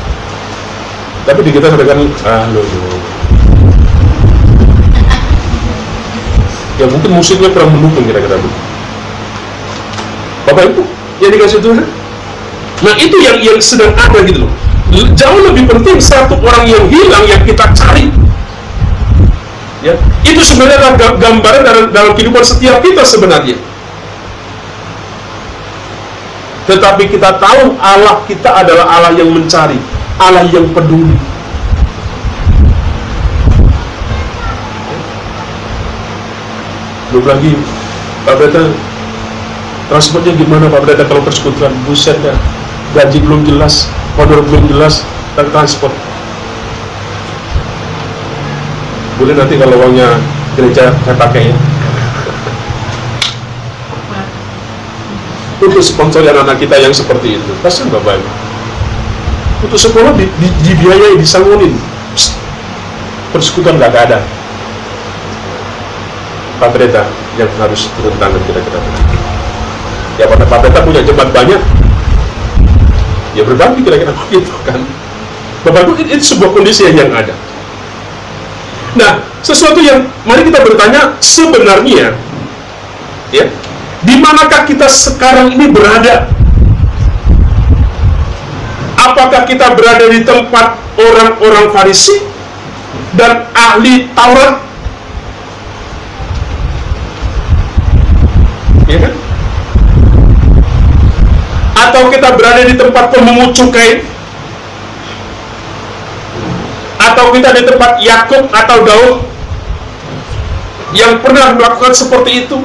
[1.24, 3.15] Tapi di kita sedangkan, ah lo, lo.
[6.76, 8.60] Ya mungkin musiknya kurang mendukung kira-kira begitu.
[10.46, 10.82] Bapak Ibu,
[11.24, 11.86] yang dikasih Tuhan.
[12.84, 14.52] Nah itu yang yang sedang ada gitu loh.
[15.16, 18.12] Jauh lebih penting satu orang yang hilang yang kita cari.
[19.84, 19.94] Ya,
[20.26, 23.54] itu sebenarnya adalah ga- gambaran dalam, dalam kehidupan setiap kita sebenarnya.
[26.66, 29.78] Tetapi kita tahu Allah kita adalah Allah yang mencari,
[30.18, 31.14] Allah yang peduli.
[37.16, 37.56] Belum lagi
[38.28, 38.68] Pak Pendeta
[39.88, 42.36] transportnya gimana Pak Pendeta kalau persekutuan buset ya
[42.92, 43.88] gaji belum jelas
[44.20, 45.08] honor belum jelas
[45.40, 45.96] dan transport.
[49.16, 50.20] Boleh nanti kalau uangnya
[50.60, 51.58] gereja saya pakai ya.
[55.64, 58.30] Untuk sponsor anak-anak kita yang seperti itu kasihan Bapak Ibu
[59.64, 61.72] untuk sekolah di, di, dibiayai disangunin
[63.32, 64.20] persekutuan nggak ada
[66.56, 67.04] Pak Pendeta
[67.36, 68.80] yang harus turun tangan kira-kira.
[70.16, 71.62] Ya pada Pak Pendeta punya jemaat banyak.
[73.36, 74.80] Ya berbagi kira-kira begitu kan.
[75.66, 77.34] Ibu itu, sebuah kondisi yang ada.
[78.96, 82.16] Nah sesuatu yang mari kita bertanya sebenarnya
[83.30, 83.46] ya
[84.06, 86.30] di manakah kita sekarang ini berada?
[88.96, 92.24] Apakah kita berada di tempat orang-orang Farisi
[93.20, 94.64] dan ahli Taurat
[98.88, 99.14] ya kan?
[101.86, 104.02] Atau kita berada di tempat pemungut cukai,
[106.98, 109.16] atau kita di tempat Yakub atau Daud
[110.96, 112.60] yang pernah melakukan seperti itu.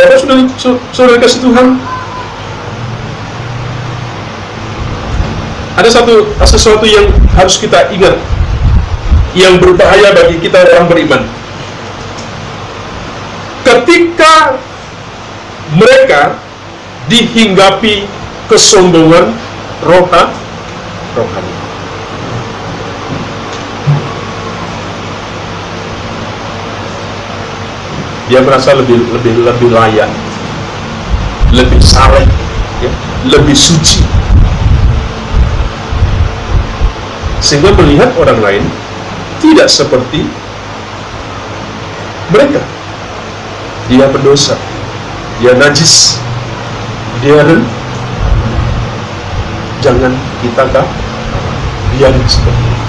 [0.00, 1.76] Bapak sudah su- sudah dikasih Tuhan.
[5.76, 8.16] Ada satu sesuatu yang harus kita ingat
[9.36, 11.39] yang berbahaya bagi kita orang beriman.
[13.70, 14.58] Ketika
[15.78, 16.34] mereka
[17.06, 18.02] dihinggapi
[18.50, 19.30] kesombongan
[19.86, 20.26] roha
[21.14, 21.54] rohani.
[28.26, 30.10] Dia merasa lebih lebih lebih layak,
[31.54, 32.26] lebih saleh,
[32.82, 32.90] ya,
[33.30, 34.02] lebih suci.
[37.38, 38.64] Sehingga melihat orang lain
[39.38, 40.26] tidak seperti
[42.34, 42.79] mereka.
[43.90, 44.54] Dia berdosa,
[45.42, 46.22] dia najis,
[47.18, 47.42] dia.
[49.82, 50.86] Jangan kita kah
[51.90, 52.86] biarin seperti itu.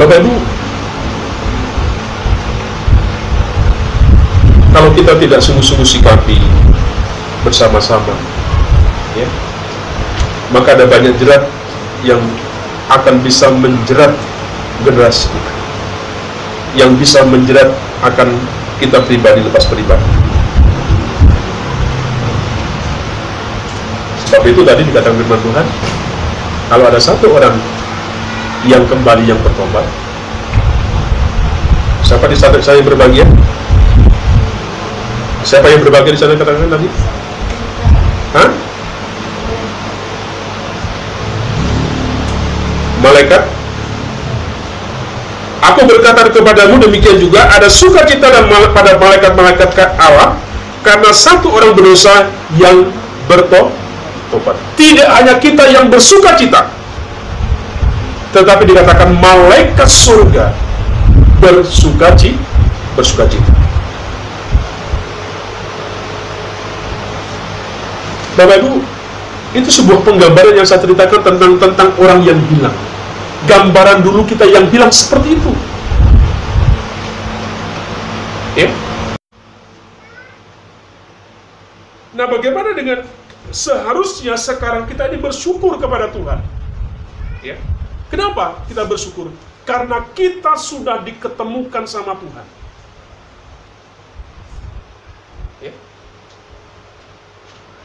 [0.00, 0.34] Bapak Ibu,
[4.74, 6.40] kalau kita tidak sungguh-sungguh sikapi
[7.46, 8.16] bersama-sama,
[9.14, 9.28] ya,
[10.50, 11.46] maka ada banyak jerat
[12.02, 12.18] yang
[12.90, 14.16] akan bisa menjerat
[14.82, 15.49] generasi kita
[16.78, 17.70] yang bisa menjerat
[18.02, 18.34] akan
[18.78, 20.06] kita pribadi lepas pribadi
[24.26, 25.66] sebab itu tadi dikatakan firman Tuhan
[26.70, 27.54] kalau ada satu orang
[28.62, 29.82] yang kembali yang bertobat
[32.06, 33.28] siapa di sana saya berbagi ya
[35.42, 36.88] siapa yang berbagi di sana katakan tadi?
[38.30, 38.48] Hah?
[43.00, 43.42] malaikat
[45.80, 50.36] Aku berkata kepadamu demikian juga ada sukacita dan mal- pada malaikat-malaikat ka- Allah
[50.84, 52.84] karena satu orang berdosa yang
[53.24, 54.60] bertobat.
[54.76, 56.68] Tidak hanya kita yang bersukacita,
[58.36, 60.52] tetapi dikatakan malaikat surga
[61.40, 62.36] bersukaci
[62.92, 63.48] bersukacita.
[68.36, 68.84] Bapak Ibu,
[69.56, 72.76] itu sebuah penggambaran yang saya ceritakan tentang tentang orang yang hilang
[73.48, 75.48] gambaran dulu kita yang hilang seperti itu.
[78.58, 78.66] Ya.
[82.10, 83.06] Nah, bagaimana dengan
[83.54, 86.42] seharusnya sekarang kita ini bersyukur kepada Tuhan?
[87.46, 87.54] Ya.
[88.10, 89.30] Kenapa kita bersyukur?
[89.62, 92.46] Karena kita sudah diketemukan sama Tuhan.
[95.62, 95.72] Ya.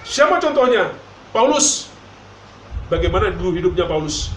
[0.01, 0.89] Siapa contohnya?
[1.29, 1.93] Paulus.
[2.89, 4.33] Bagaimana dulu hidupnya Paulus?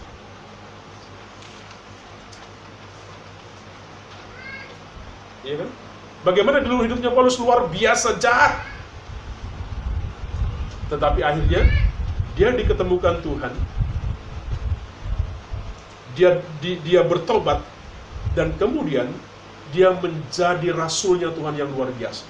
[5.49, 5.88] Ya kan?
[6.29, 8.61] Bagaimana dulu hidupnya Paulus luar biasa jahat.
[10.93, 11.64] Tetapi akhirnya
[12.37, 13.53] dia diketemukan Tuhan.
[16.12, 17.64] Dia di, dia bertobat
[18.37, 19.09] dan kemudian
[19.72, 22.29] dia menjadi rasulnya Tuhan yang luar biasa.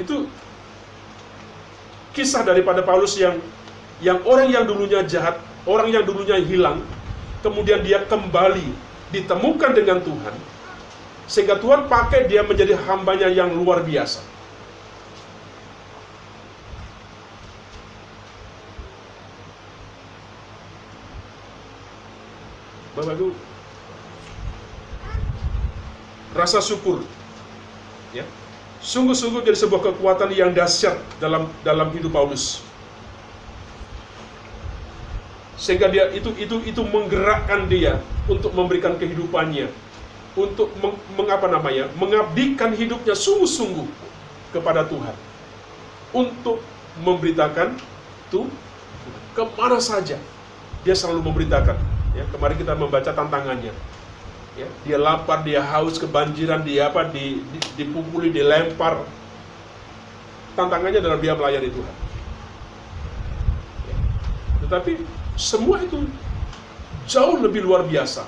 [0.00, 0.32] Itu
[2.16, 3.36] kisah daripada Paulus yang
[4.00, 5.36] yang orang yang dulunya jahat,
[5.68, 6.82] orang yang dulunya hilang,
[7.42, 8.74] kemudian dia kembali
[9.14, 10.34] ditemukan dengan Tuhan,
[11.30, 14.24] sehingga Tuhan pakai dia menjadi hambanya yang luar biasa.
[22.92, 23.32] Bapak Ibu,
[26.36, 27.00] rasa syukur,
[28.12, 28.20] ya,
[28.84, 32.60] sungguh-sungguh jadi sebuah kekuatan yang dahsyat dalam dalam hidup Paulus.
[35.62, 39.70] Sehingga dia itu itu itu menggerakkan dia untuk memberikan kehidupannya,
[40.34, 43.86] untuk meng, mengapa namanya, mengabdikan hidupnya sungguh-sungguh
[44.50, 45.14] kepada Tuhan,
[46.10, 46.58] untuk
[47.06, 47.78] memberitakan
[48.26, 48.50] tuh
[49.38, 50.18] ke mana saja
[50.82, 51.78] dia selalu memberitakan.
[52.12, 53.70] Ya, kemarin kita membaca tantangannya.
[54.52, 59.00] Ya, dia lapar, dia haus, kebanjiran, dia apa, di, di, dipukuli, dilempar.
[60.58, 61.94] Tantangannya adalah dia melayani Tuhan.
[63.88, 63.96] Ya.
[64.66, 66.04] Tetapi semua itu
[67.08, 68.24] jauh lebih luar biasa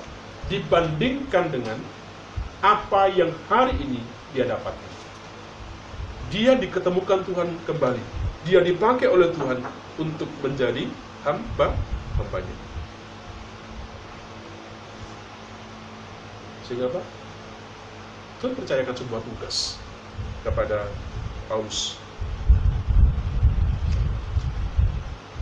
[0.49, 1.77] dibandingkan dengan
[2.61, 4.01] apa yang hari ini
[4.33, 4.93] dia dapatkan.
[6.33, 8.03] Dia diketemukan Tuhan kembali.
[8.45, 9.61] Dia dipakai oleh Tuhan
[10.01, 10.89] untuk menjadi
[11.25, 11.73] hamba
[12.17, 12.55] hambanya.
[16.65, 17.01] Sehingga apa?
[18.41, 19.77] Tuhan percayakan sebuah tugas
[20.41, 20.89] kepada
[21.45, 21.97] Paulus.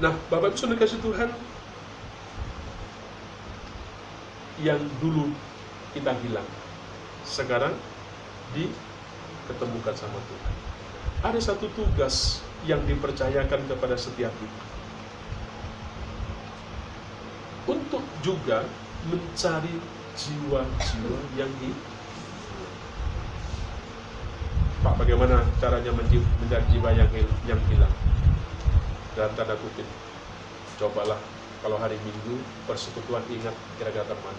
[0.03, 1.31] Nah, Bapak Ibu Saudara kasih Tuhan
[4.61, 5.33] yang dulu
[5.97, 6.45] kita hilang,
[7.25, 7.73] sekarang
[8.53, 10.53] diketemukan sama Tuhan.
[11.23, 14.63] Ada satu tugas yang dipercayakan kepada setiap kita.
[17.63, 18.67] Untuk juga
[19.07, 19.71] mencari
[20.13, 21.91] jiwa-jiwa yang hidup.
[24.83, 27.07] Pak, bagaimana caranya mencari jiwa yang
[27.47, 27.93] yang hilang?
[29.15, 29.87] Dalam tanda kutip,
[30.75, 31.17] cobalah
[31.63, 34.35] kalau hari Minggu persekutuan ingat kira-kira teman.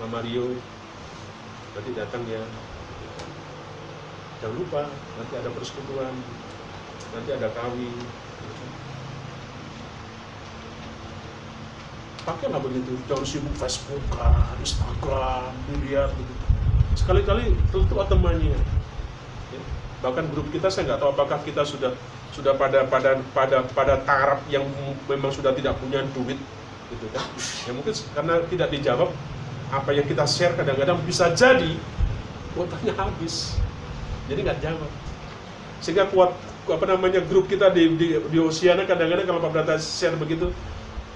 [0.00, 0.56] Mama Rio
[1.76, 2.40] nanti datang ya.
[4.40, 4.82] Jangan lupa
[5.20, 6.16] nanti ada persekutuan,
[7.14, 7.94] nanti ada kawin,
[12.22, 14.02] pakailah begitu jangan sibuk Facebook
[14.62, 16.34] Instagram dilihat begitu
[16.94, 19.60] sekali-kali tentu temannya ya.
[20.02, 21.90] bahkan grup kita saya nggak tahu apakah kita sudah
[22.32, 24.64] sudah pada pada pada pada taraf yang
[25.08, 26.40] memang sudah tidak punya duit
[26.92, 27.24] gitu kan
[27.68, 29.10] ya mungkin karena tidak dijawab
[29.72, 31.76] apa yang kita share kadang-kadang bisa jadi
[32.56, 33.56] kuotanya habis
[34.28, 34.90] jadi nggak jawab
[35.84, 40.52] sehingga kuat apa namanya grup kita di di, di Oceana kadang-kadang kalau Pak share begitu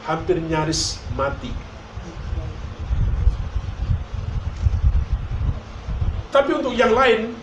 [0.06, 1.50] hampir nyaris mati.
[6.30, 7.34] Tapi untuk yang lain,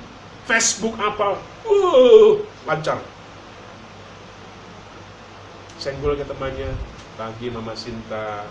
[0.48, 1.36] Facebook apa,
[1.68, 3.02] uh, lancar.
[5.84, 6.72] Senggol ke temannya,
[7.20, 8.48] pagi Mama Sinta,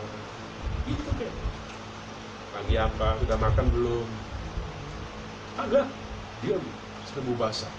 [0.85, 1.33] itu kayak.
[2.53, 4.05] Pagi apa, udah makan belum?
[5.57, 5.89] Agak,
[6.45, 6.61] diam,
[7.09, 7.72] seribu basah.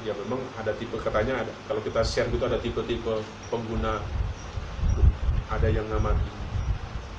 [0.00, 3.18] Ya memang ada tipe katanya ada kalau kita share gitu ada tipe-tipe
[3.50, 3.98] pengguna
[5.50, 6.30] ada yang ngamati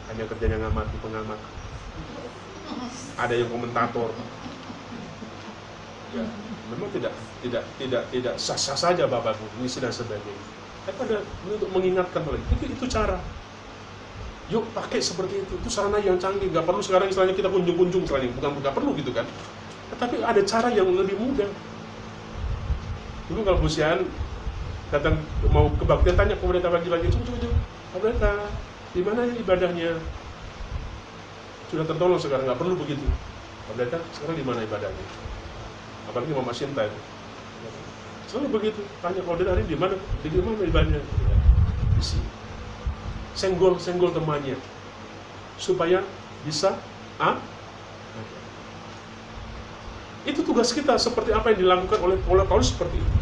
[0.09, 1.37] hanya kerjanya ngamati pengamat.
[3.21, 4.09] Ada yang komentator.
[6.17, 6.25] Ya
[6.69, 10.43] memang tidak tidak tidak tidak sah sah saja bapak bu misi dan sebagainya.
[10.85, 13.17] Tapi ada untuk mengingatkan oleh itu itu cara.
[14.49, 15.53] Yuk pakai seperti itu.
[15.61, 16.49] Itu sarana yang canggih.
[16.49, 18.33] Nggak perlu sekarang istilahnya kita kunjung-kunjung istilahnya.
[18.33, 19.25] Bukan nggak perlu gitu kan.
[19.93, 21.49] Tetapi ada cara yang lebih mudah.
[23.29, 24.09] Dulu kalau Busian
[24.89, 25.21] datang
[25.53, 27.57] mau kebaktian tanya pemerintah pagi-pagi coba coba coba
[27.93, 28.35] pemerintah
[28.89, 29.91] di mana ibadahnya?
[31.69, 33.05] Sudah tertolong sekarang nggak perlu begitu.
[33.69, 35.28] Pemerintah sekarang di mana ibadahnya
[36.09, 36.99] apalagi Mama Sinta itu
[38.29, 38.81] Selalu begitu.
[39.01, 39.97] Tanya kalau dari di mana?
[40.21, 41.01] Di mana ibadahnya?
[41.97, 42.29] Di sini.
[43.33, 44.53] Senggol, senggol temannya
[45.59, 45.99] supaya
[46.47, 46.71] bisa
[47.19, 47.35] ah
[50.23, 53.17] itu tugas kita seperti apa yang dilakukan oleh oleh Paulus seperti itu.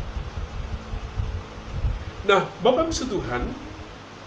[2.29, 3.47] Nah, Bapak Tuhan,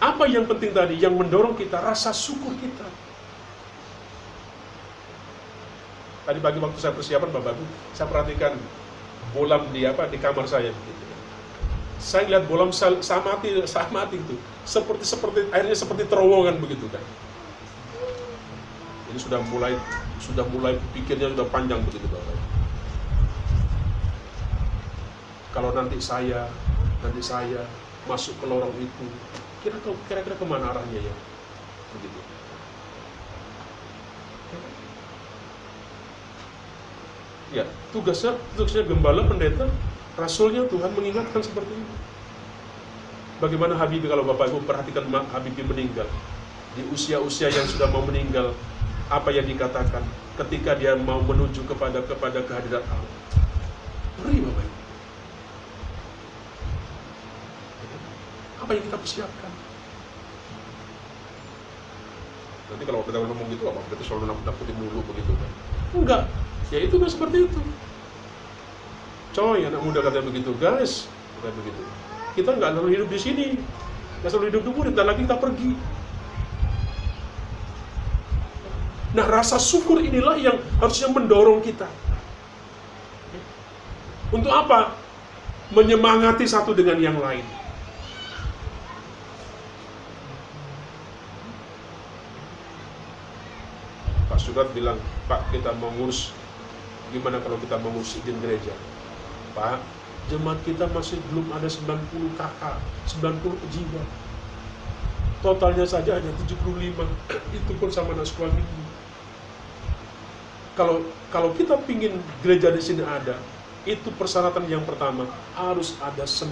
[0.00, 2.88] apa yang penting tadi yang mendorong kita rasa syukur kita.
[6.20, 7.64] Tadi pagi waktu saya persiapan Bapak Ibu,
[7.96, 8.52] saya perhatikan
[9.32, 10.68] bolam di apa di kamar saya.
[12.00, 17.00] Saya lihat bolam saya mati, saya mati itu seperti seperti airnya seperti terowongan begitu kan.
[19.10, 19.74] Ini sudah mulai
[20.20, 22.36] sudah mulai pikirnya sudah panjang begitu Bapak.
[25.50, 26.46] Kalau nanti saya,
[27.02, 27.66] nanti saya
[28.06, 29.06] masuk ke lorong itu,
[29.66, 31.14] kira-kira ke mana arahnya ya?
[31.96, 32.18] Begitu.
[37.50, 39.66] Ya, tugasnya tugasnya gembala pendeta,
[40.14, 41.94] rasulnya Tuhan mengingatkan seperti ini.
[43.42, 46.06] Bagaimana Habibie kalau Bapak Ibu perhatikan Habibie meninggal
[46.78, 48.54] di usia-usia yang sudah mau meninggal,
[49.10, 50.06] apa yang dikatakan
[50.38, 53.14] ketika dia mau menuju kepada kepada kehadiran Allah.
[54.22, 54.76] Ngeri Bapak Ibu.
[58.62, 59.52] Apa yang kita persiapkan?
[62.70, 65.50] Nanti kalau kita ngomong gitu apa berarti selalu nakut-nakutin dulu begitu kan?
[65.90, 66.22] Enggak,
[66.70, 67.60] ya itu kan seperti itu.
[69.30, 71.06] Coy, anak muda katanya begitu, guys,
[71.38, 71.82] katanya begitu.
[72.34, 73.46] Kita nggak selalu hidup di sini,
[74.22, 75.70] nggak selalu hidup di murid, dan lagi kita pergi.
[79.10, 81.86] Nah, rasa syukur inilah yang harusnya mendorong kita.
[84.30, 84.94] Untuk apa?
[85.74, 87.42] Menyemangati satu dengan yang lain.
[94.30, 96.30] Pak Surat bilang, Pak kita mau ngurus,
[97.10, 98.74] gimana kalau kita mau ngurus izin gereja?
[99.54, 99.82] Pak,
[100.30, 102.78] jemaat kita masih belum ada 90 kakak,
[103.18, 104.02] 90 jiwa.
[105.42, 106.54] Totalnya saja hanya 75,
[107.58, 108.82] itu pun sama anak sekolah minggu.
[110.78, 111.02] Kalau
[111.34, 113.36] kalau kita pingin gereja di sini ada,
[113.84, 115.26] itu persyaratan yang pertama
[115.58, 116.46] harus ada 90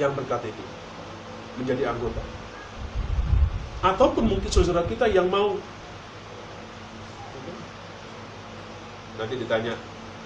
[0.00, 0.58] yang berKTP
[1.58, 2.22] menjadi anggota.
[3.78, 5.54] Ataupun mungkin saudara kita yang mau
[9.18, 9.74] nanti ditanya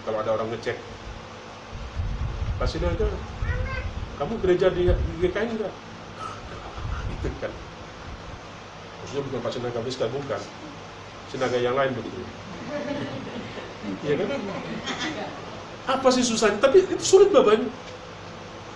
[0.04, 0.76] kalau ada orang ngecek
[2.60, 3.08] Pak Sinaga
[4.20, 4.86] kamu gereja di,
[5.18, 5.72] GKI enggak?
[7.16, 7.52] itu kan
[9.02, 10.40] maksudnya bukan Pak Sinaga Biskar bukan
[11.32, 12.20] Sinaga yang lain begitu
[14.04, 14.28] iya kan?
[15.82, 16.60] apa sih susahnya?
[16.60, 17.66] tapi itu sulit babanya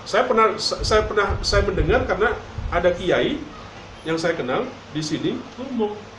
[0.08, 2.32] saya pernah saya pernah saya mendengar karena
[2.72, 3.36] ada kiai
[4.08, 4.64] yang saya kenal
[4.94, 6.15] di sini ngomong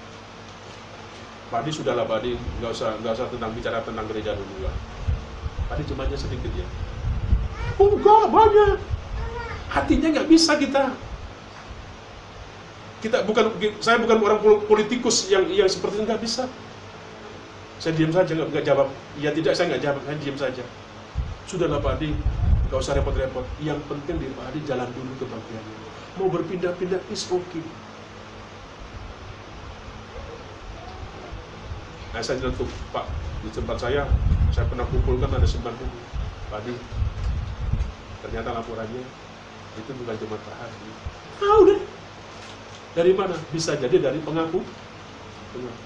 [1.48, 4.76] Pak Adi sudahlah Pak Adi nggak usah nggak usah tentang bicara tentang gereja dulu lah.
[5.72, 6.68] Pak Adi cumanya sedikit ya.
[7.80, 8.76] Oh enggak banyak.
[9.72, 10.92] Hatinya nggak bisa kita.
[13.00, 16.52] Kita bukan saya bukan orang politikus yang yang seperti nggak bisa.
[17.80, 18.92] Saya diam saja nggak nggak jawab.
[19.16, 20.04] Ya tidak saya nggak jawab.
[20.04, 20.64] Saya diam saja.
[21.48, 22.12] Sudahlah Pak Adi
[22.68, 23.48] nggak usah repot-repot.
[23.64, 25.64] Yang penting di Pak Adi jalan dulu ke bagian.
[26.20, 27.64] Mau berpindah-pindah is okay
[32.16, 33.06] nah saya bilang tuh Pak
[33.44, 34.04] di tempat saya
[34.54, 35.64] saya pernah kumpulkan ada 90
[36.52, 36.76] Pak Adi
[38.24, 39.04] ternyata laporannya
[39.78, 40.90] itu bukan cuma Pak Adi
[41.38, 41.82] tahu deh
[42.98, 43.38] dari mana?
[43.54, 44.58] Bisa jadi dari pengaku.
[45.54, 45.86] Pengaku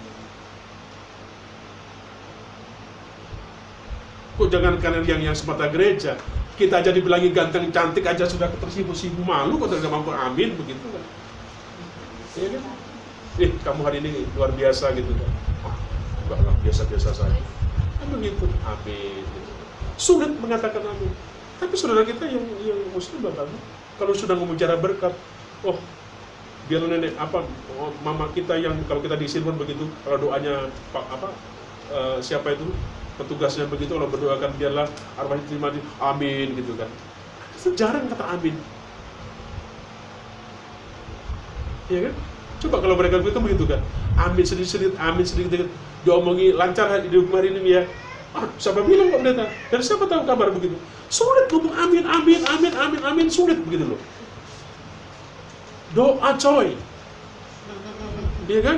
[4.41, 6.15] kok jangan kalian yang yang semata gereja?
[6.55, 10.09] Kita aja dibilangi ganteng cantik aja sudah tersipu-sipu malu kok tidak mampu.
[10.15, 11.03] Amin begitu kan?
[12.39, 12.63] Ya kan?
[13.43, 15.51] Eh kamu hari ini luar biasa gitu kan
[16.34, 17.41] ah, enggak lah biasa-biasa saja.
[17.99, 19.25] Kan begitu amin
[20.01, 21.13] sulit mengatakan amin
[21.61, 23.45] tapi saudara kita yang yang muslim bapak
[24.01, 25.13] kalau sudah memucara berkat
[25.61, 25.77] oh
[26.65, 27.45] biar nenek apa
[27.77, 31.29] oh, mama kita yang kalau kita di Cirebon begitu kalau doanya pak apa
[31.93, 32.65] uh, siapa itu
[33.21, 34.89] petugasnya begitu kalau berdoakan biarlah
[35.21, 36.89] arwahnya terima di amin gitu kan.
[37.77, 38.55] Jarang kata amin.
[41.91, 42.15] Ya kan
[42.62, 43.82] coba kalau mereka begitu begitu kan
[44.22, 45.70] amin sedikit-sedikit amin sedikit-sedikit.
[46.01, 47.86] Diomongi lancar hidup hari ini ya.
[48.34, 50.74] Ah siapa bilang kok pendeta dan siapa tahu kabar begitu?
[51.12, 54.01] Sulit ngomong amin amin amin amin amin sulit begitu loh.
[55.91, 56.74] Doa coy.
[58.47, 58.78] Iya kan?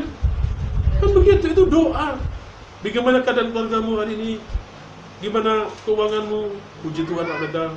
[0.99, 2.17] Kan begitu itu doa.
[2.83, 4.31] Bagaimana keadaan keluargamu hari ini?
[5.23, 6.41] Gimana keuanganmu?
[6.83, 7.71] Puji Tuhan ada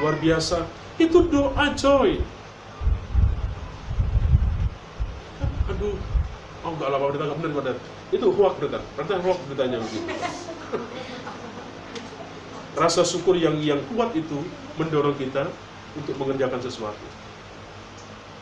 [0.00, 0.64] luar biasa.
[0.96, 2.22] Itu doa coy.
[5.66, 5.98] Aduh,
[6.62, 7.76] oh enggak lah, berita enggak benar benar.
[8.14, 10.06] Itu hoax berita, berita hoax beritanya begitu.
[12.76, 14.44] rasa syukur yang yang kuat itu
[14.76, 15.48] mendorong kita
[15.96, 17.06] untuk mengerjakan sesuatu.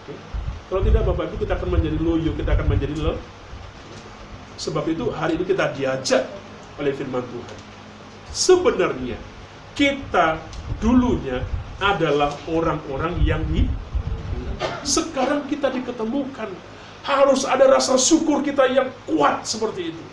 [0.03, 0.14] Oke?
[0.68, 3.14] Kalau tidak Bapak Ibu kita akan menjadi loyo, kita akan menjadi le.
[4.59, 6.27] Sebab itu hari ini kita diajak
[6.83, 7.59] oleh firman Tuhan.
[8.35, 9.18] Sebenarnya
[9.79, 10.43] kita
[10.83, 11.43] dulunya
[11.79, 13.70] adalah orang-orang yang hi-
[14.83, 16.51] sekarang kita diketemukan
[17.05, 20.05] harus ada rasa syukur kita yang kuat seperti itu.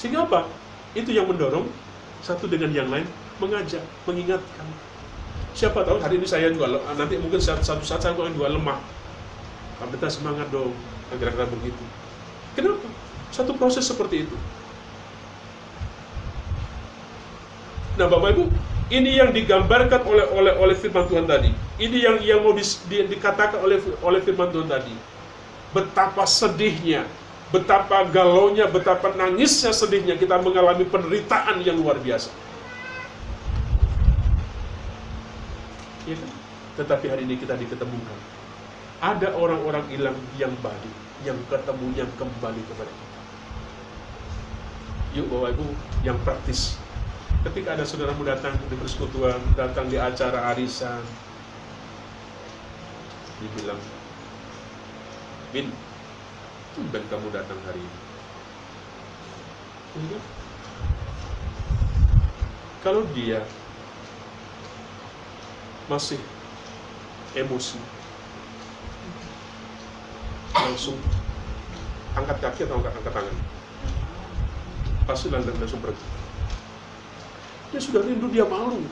[0.00, 0.48] Sehingga apa?
[0.96, 1.68] Itu yang mendorong
[2.24, 3.04] satu dengan yang lain
[3.36, 4.66] mengajak, mengingatkan.
[5.54, 8.80] Siapa tahu hari ini saya juga le- nanti mungkin satu, saat saya juga lemah.
[9.78, 10.72] Pak Beta semangat dong,
[11.12, 11.84] kira-kira begitu.
[12.56, 12.88] Kenapa?
[13.30, 14.36] Satu proses seperti itu.
[17.94, 18.44] Nah, Bapak Ibu,
[18.92, 21.48] ini yang digambarkan oleh oleh oleh firman Tuhan tadi.
[21.80, 24.92] Ini yang yang mau dis- di- dikatakan oleh oleh firman Tuhan tadi.
[25.72, 27.08] Betapa sedihnya,
[27.48, 32.28] betapa galaunya, betapa nangisnya sedihnya kita mengalami penderitaan yang luar biasa.
[36.04, 36.30] Ya kan?
[36.78, 38.18] Tetapi hari ini kita diketemukan.
[39.00, 43.18] Ada orang-orang hilang yang balik, yang ketemunya kembali kepada kita.
[45.14, 45.66] Yuk Bapak Ibu,
[46.04, 46.76] yang praktis.
[47.44, 51.04] Ketika ada saudaramu datang di persekutuan, datang di acara arisan,
[53.36, 53.76] dibilang,
[55.52, 55.68] Bin,
[56.72, 57.98] tumben kamu datang hari ini.
[60.08, 60.22] Kan?
[62.80, 63.44] Kalau dia
[65.86, 66.18] masih
[67.36, 67.76] emosi,
[70.56, 70.96] langsung
[72.16, 73.36] angkat kaki atau angkat, angkat tangan,
[75.04, 76.13] pasti langsung, langsung pergi.
[77.74, 78.86] Dia sudah rindu, dia malu.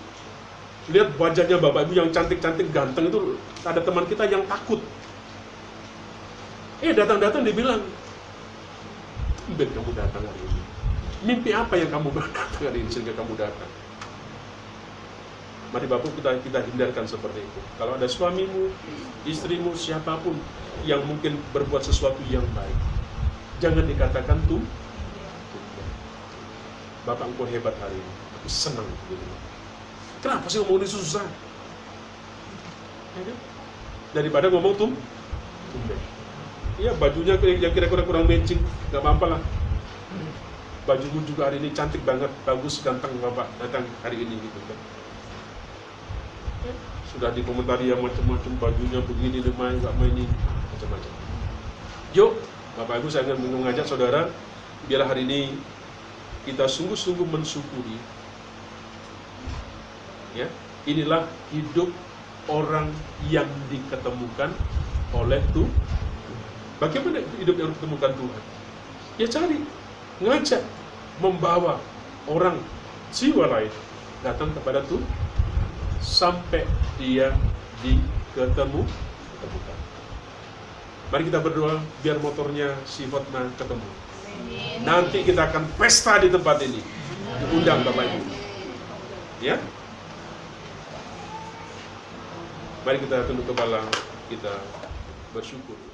[0.91, 4.83] Lihat wajahnya bapak ibu yang cantik-cantik ganteng itu ada teman kita yang takut.
[6.83, 7.79] Eh datang-datang dia bilang,
[9.47, 10.63] tumben kamu datang hari ini.
[11.23, 13.71] Mimpi apa yang kamu datang hari ini sehingga kamu datang?
[15.71, 17.61] Mari Bapak kita kita hindarkan seperti itu.
[17.79, 18.75] Kalau ada suamimu,
[19.23, 20.35] istrimu, siapa pun
[20.83, 22.79] yang mungkin berbuat sesuatu yang baik,
[23.63, 24.61] jangan dikatakan tuh.
[27.07, 28.13] Bapak engkau hebat hari ini,
[28.51, 29.25] senang gitu.
[30.23, 31.27] Kenapa sih ngomong ini susah?
[33.19, 33.39] Ya kan?
[34.13, 34.91] Daripada ngomong tuh.
[36.81, 38.59] Iya bajunya yang kira-kira kurang matching,
[38.91, 39.41] nggak apa-apa lah.
[40.83, 44.79] Bajumu juga hari ini cantik banget, bagus, ganteng bapak datang hari ini gitu kan.
[47.15, 50.25] Sudah dikomentari yang macam-macam bajunya begini, lemah, nggak main ini,
[50.75, 51.13] macam-macam.
[52.19, 52.35] Yuk,
[52.81, 54.27] bapak ibu saya ingin mengajak saudara,
[54.91, 55.55] biar hari ini
[56.49, 57.95] kita sungguh-sungguh mensyukuri.
[60.33, 60.49] Ya,
[60.89, 61.93] inilah hidup
[62.49, 62.89] orang
[63.29, 64.51] yang diketemukan
[65.13, 65.73] oleh Tuhan.
[66.81, 68.43] Bagaimana hidup yang ditemukan Tuhan?
[69.21, 69.59] Ya cari,
[70.19, 70.63] ngajak,
[71.23, 71.79] membawa
[72.27, 72.59] orang
[73.13, 73.71] jiwa lain
[74.25, 75.05] datang kepada Tuhan
[76.03, 76.67] sampai
[76.99, 77.31] dia
[77.85, 78.83] diketemu
[79.39, 79.79] ketemukan.
[81.13, 83.89] Mari kita berdoa biar motornya si Hotma ketemu.
[84.83, 86.81] Nanti kita akan pesta di tempat ini.
[87.53, 88.21] Diundang Bapak Ibu.
[89.45, 89.61] Ya?
[92.83, 93.79] Mari kita tunduk kepala,
[94.27, 94.59] kita
[95.31, 95.92] bersyukur.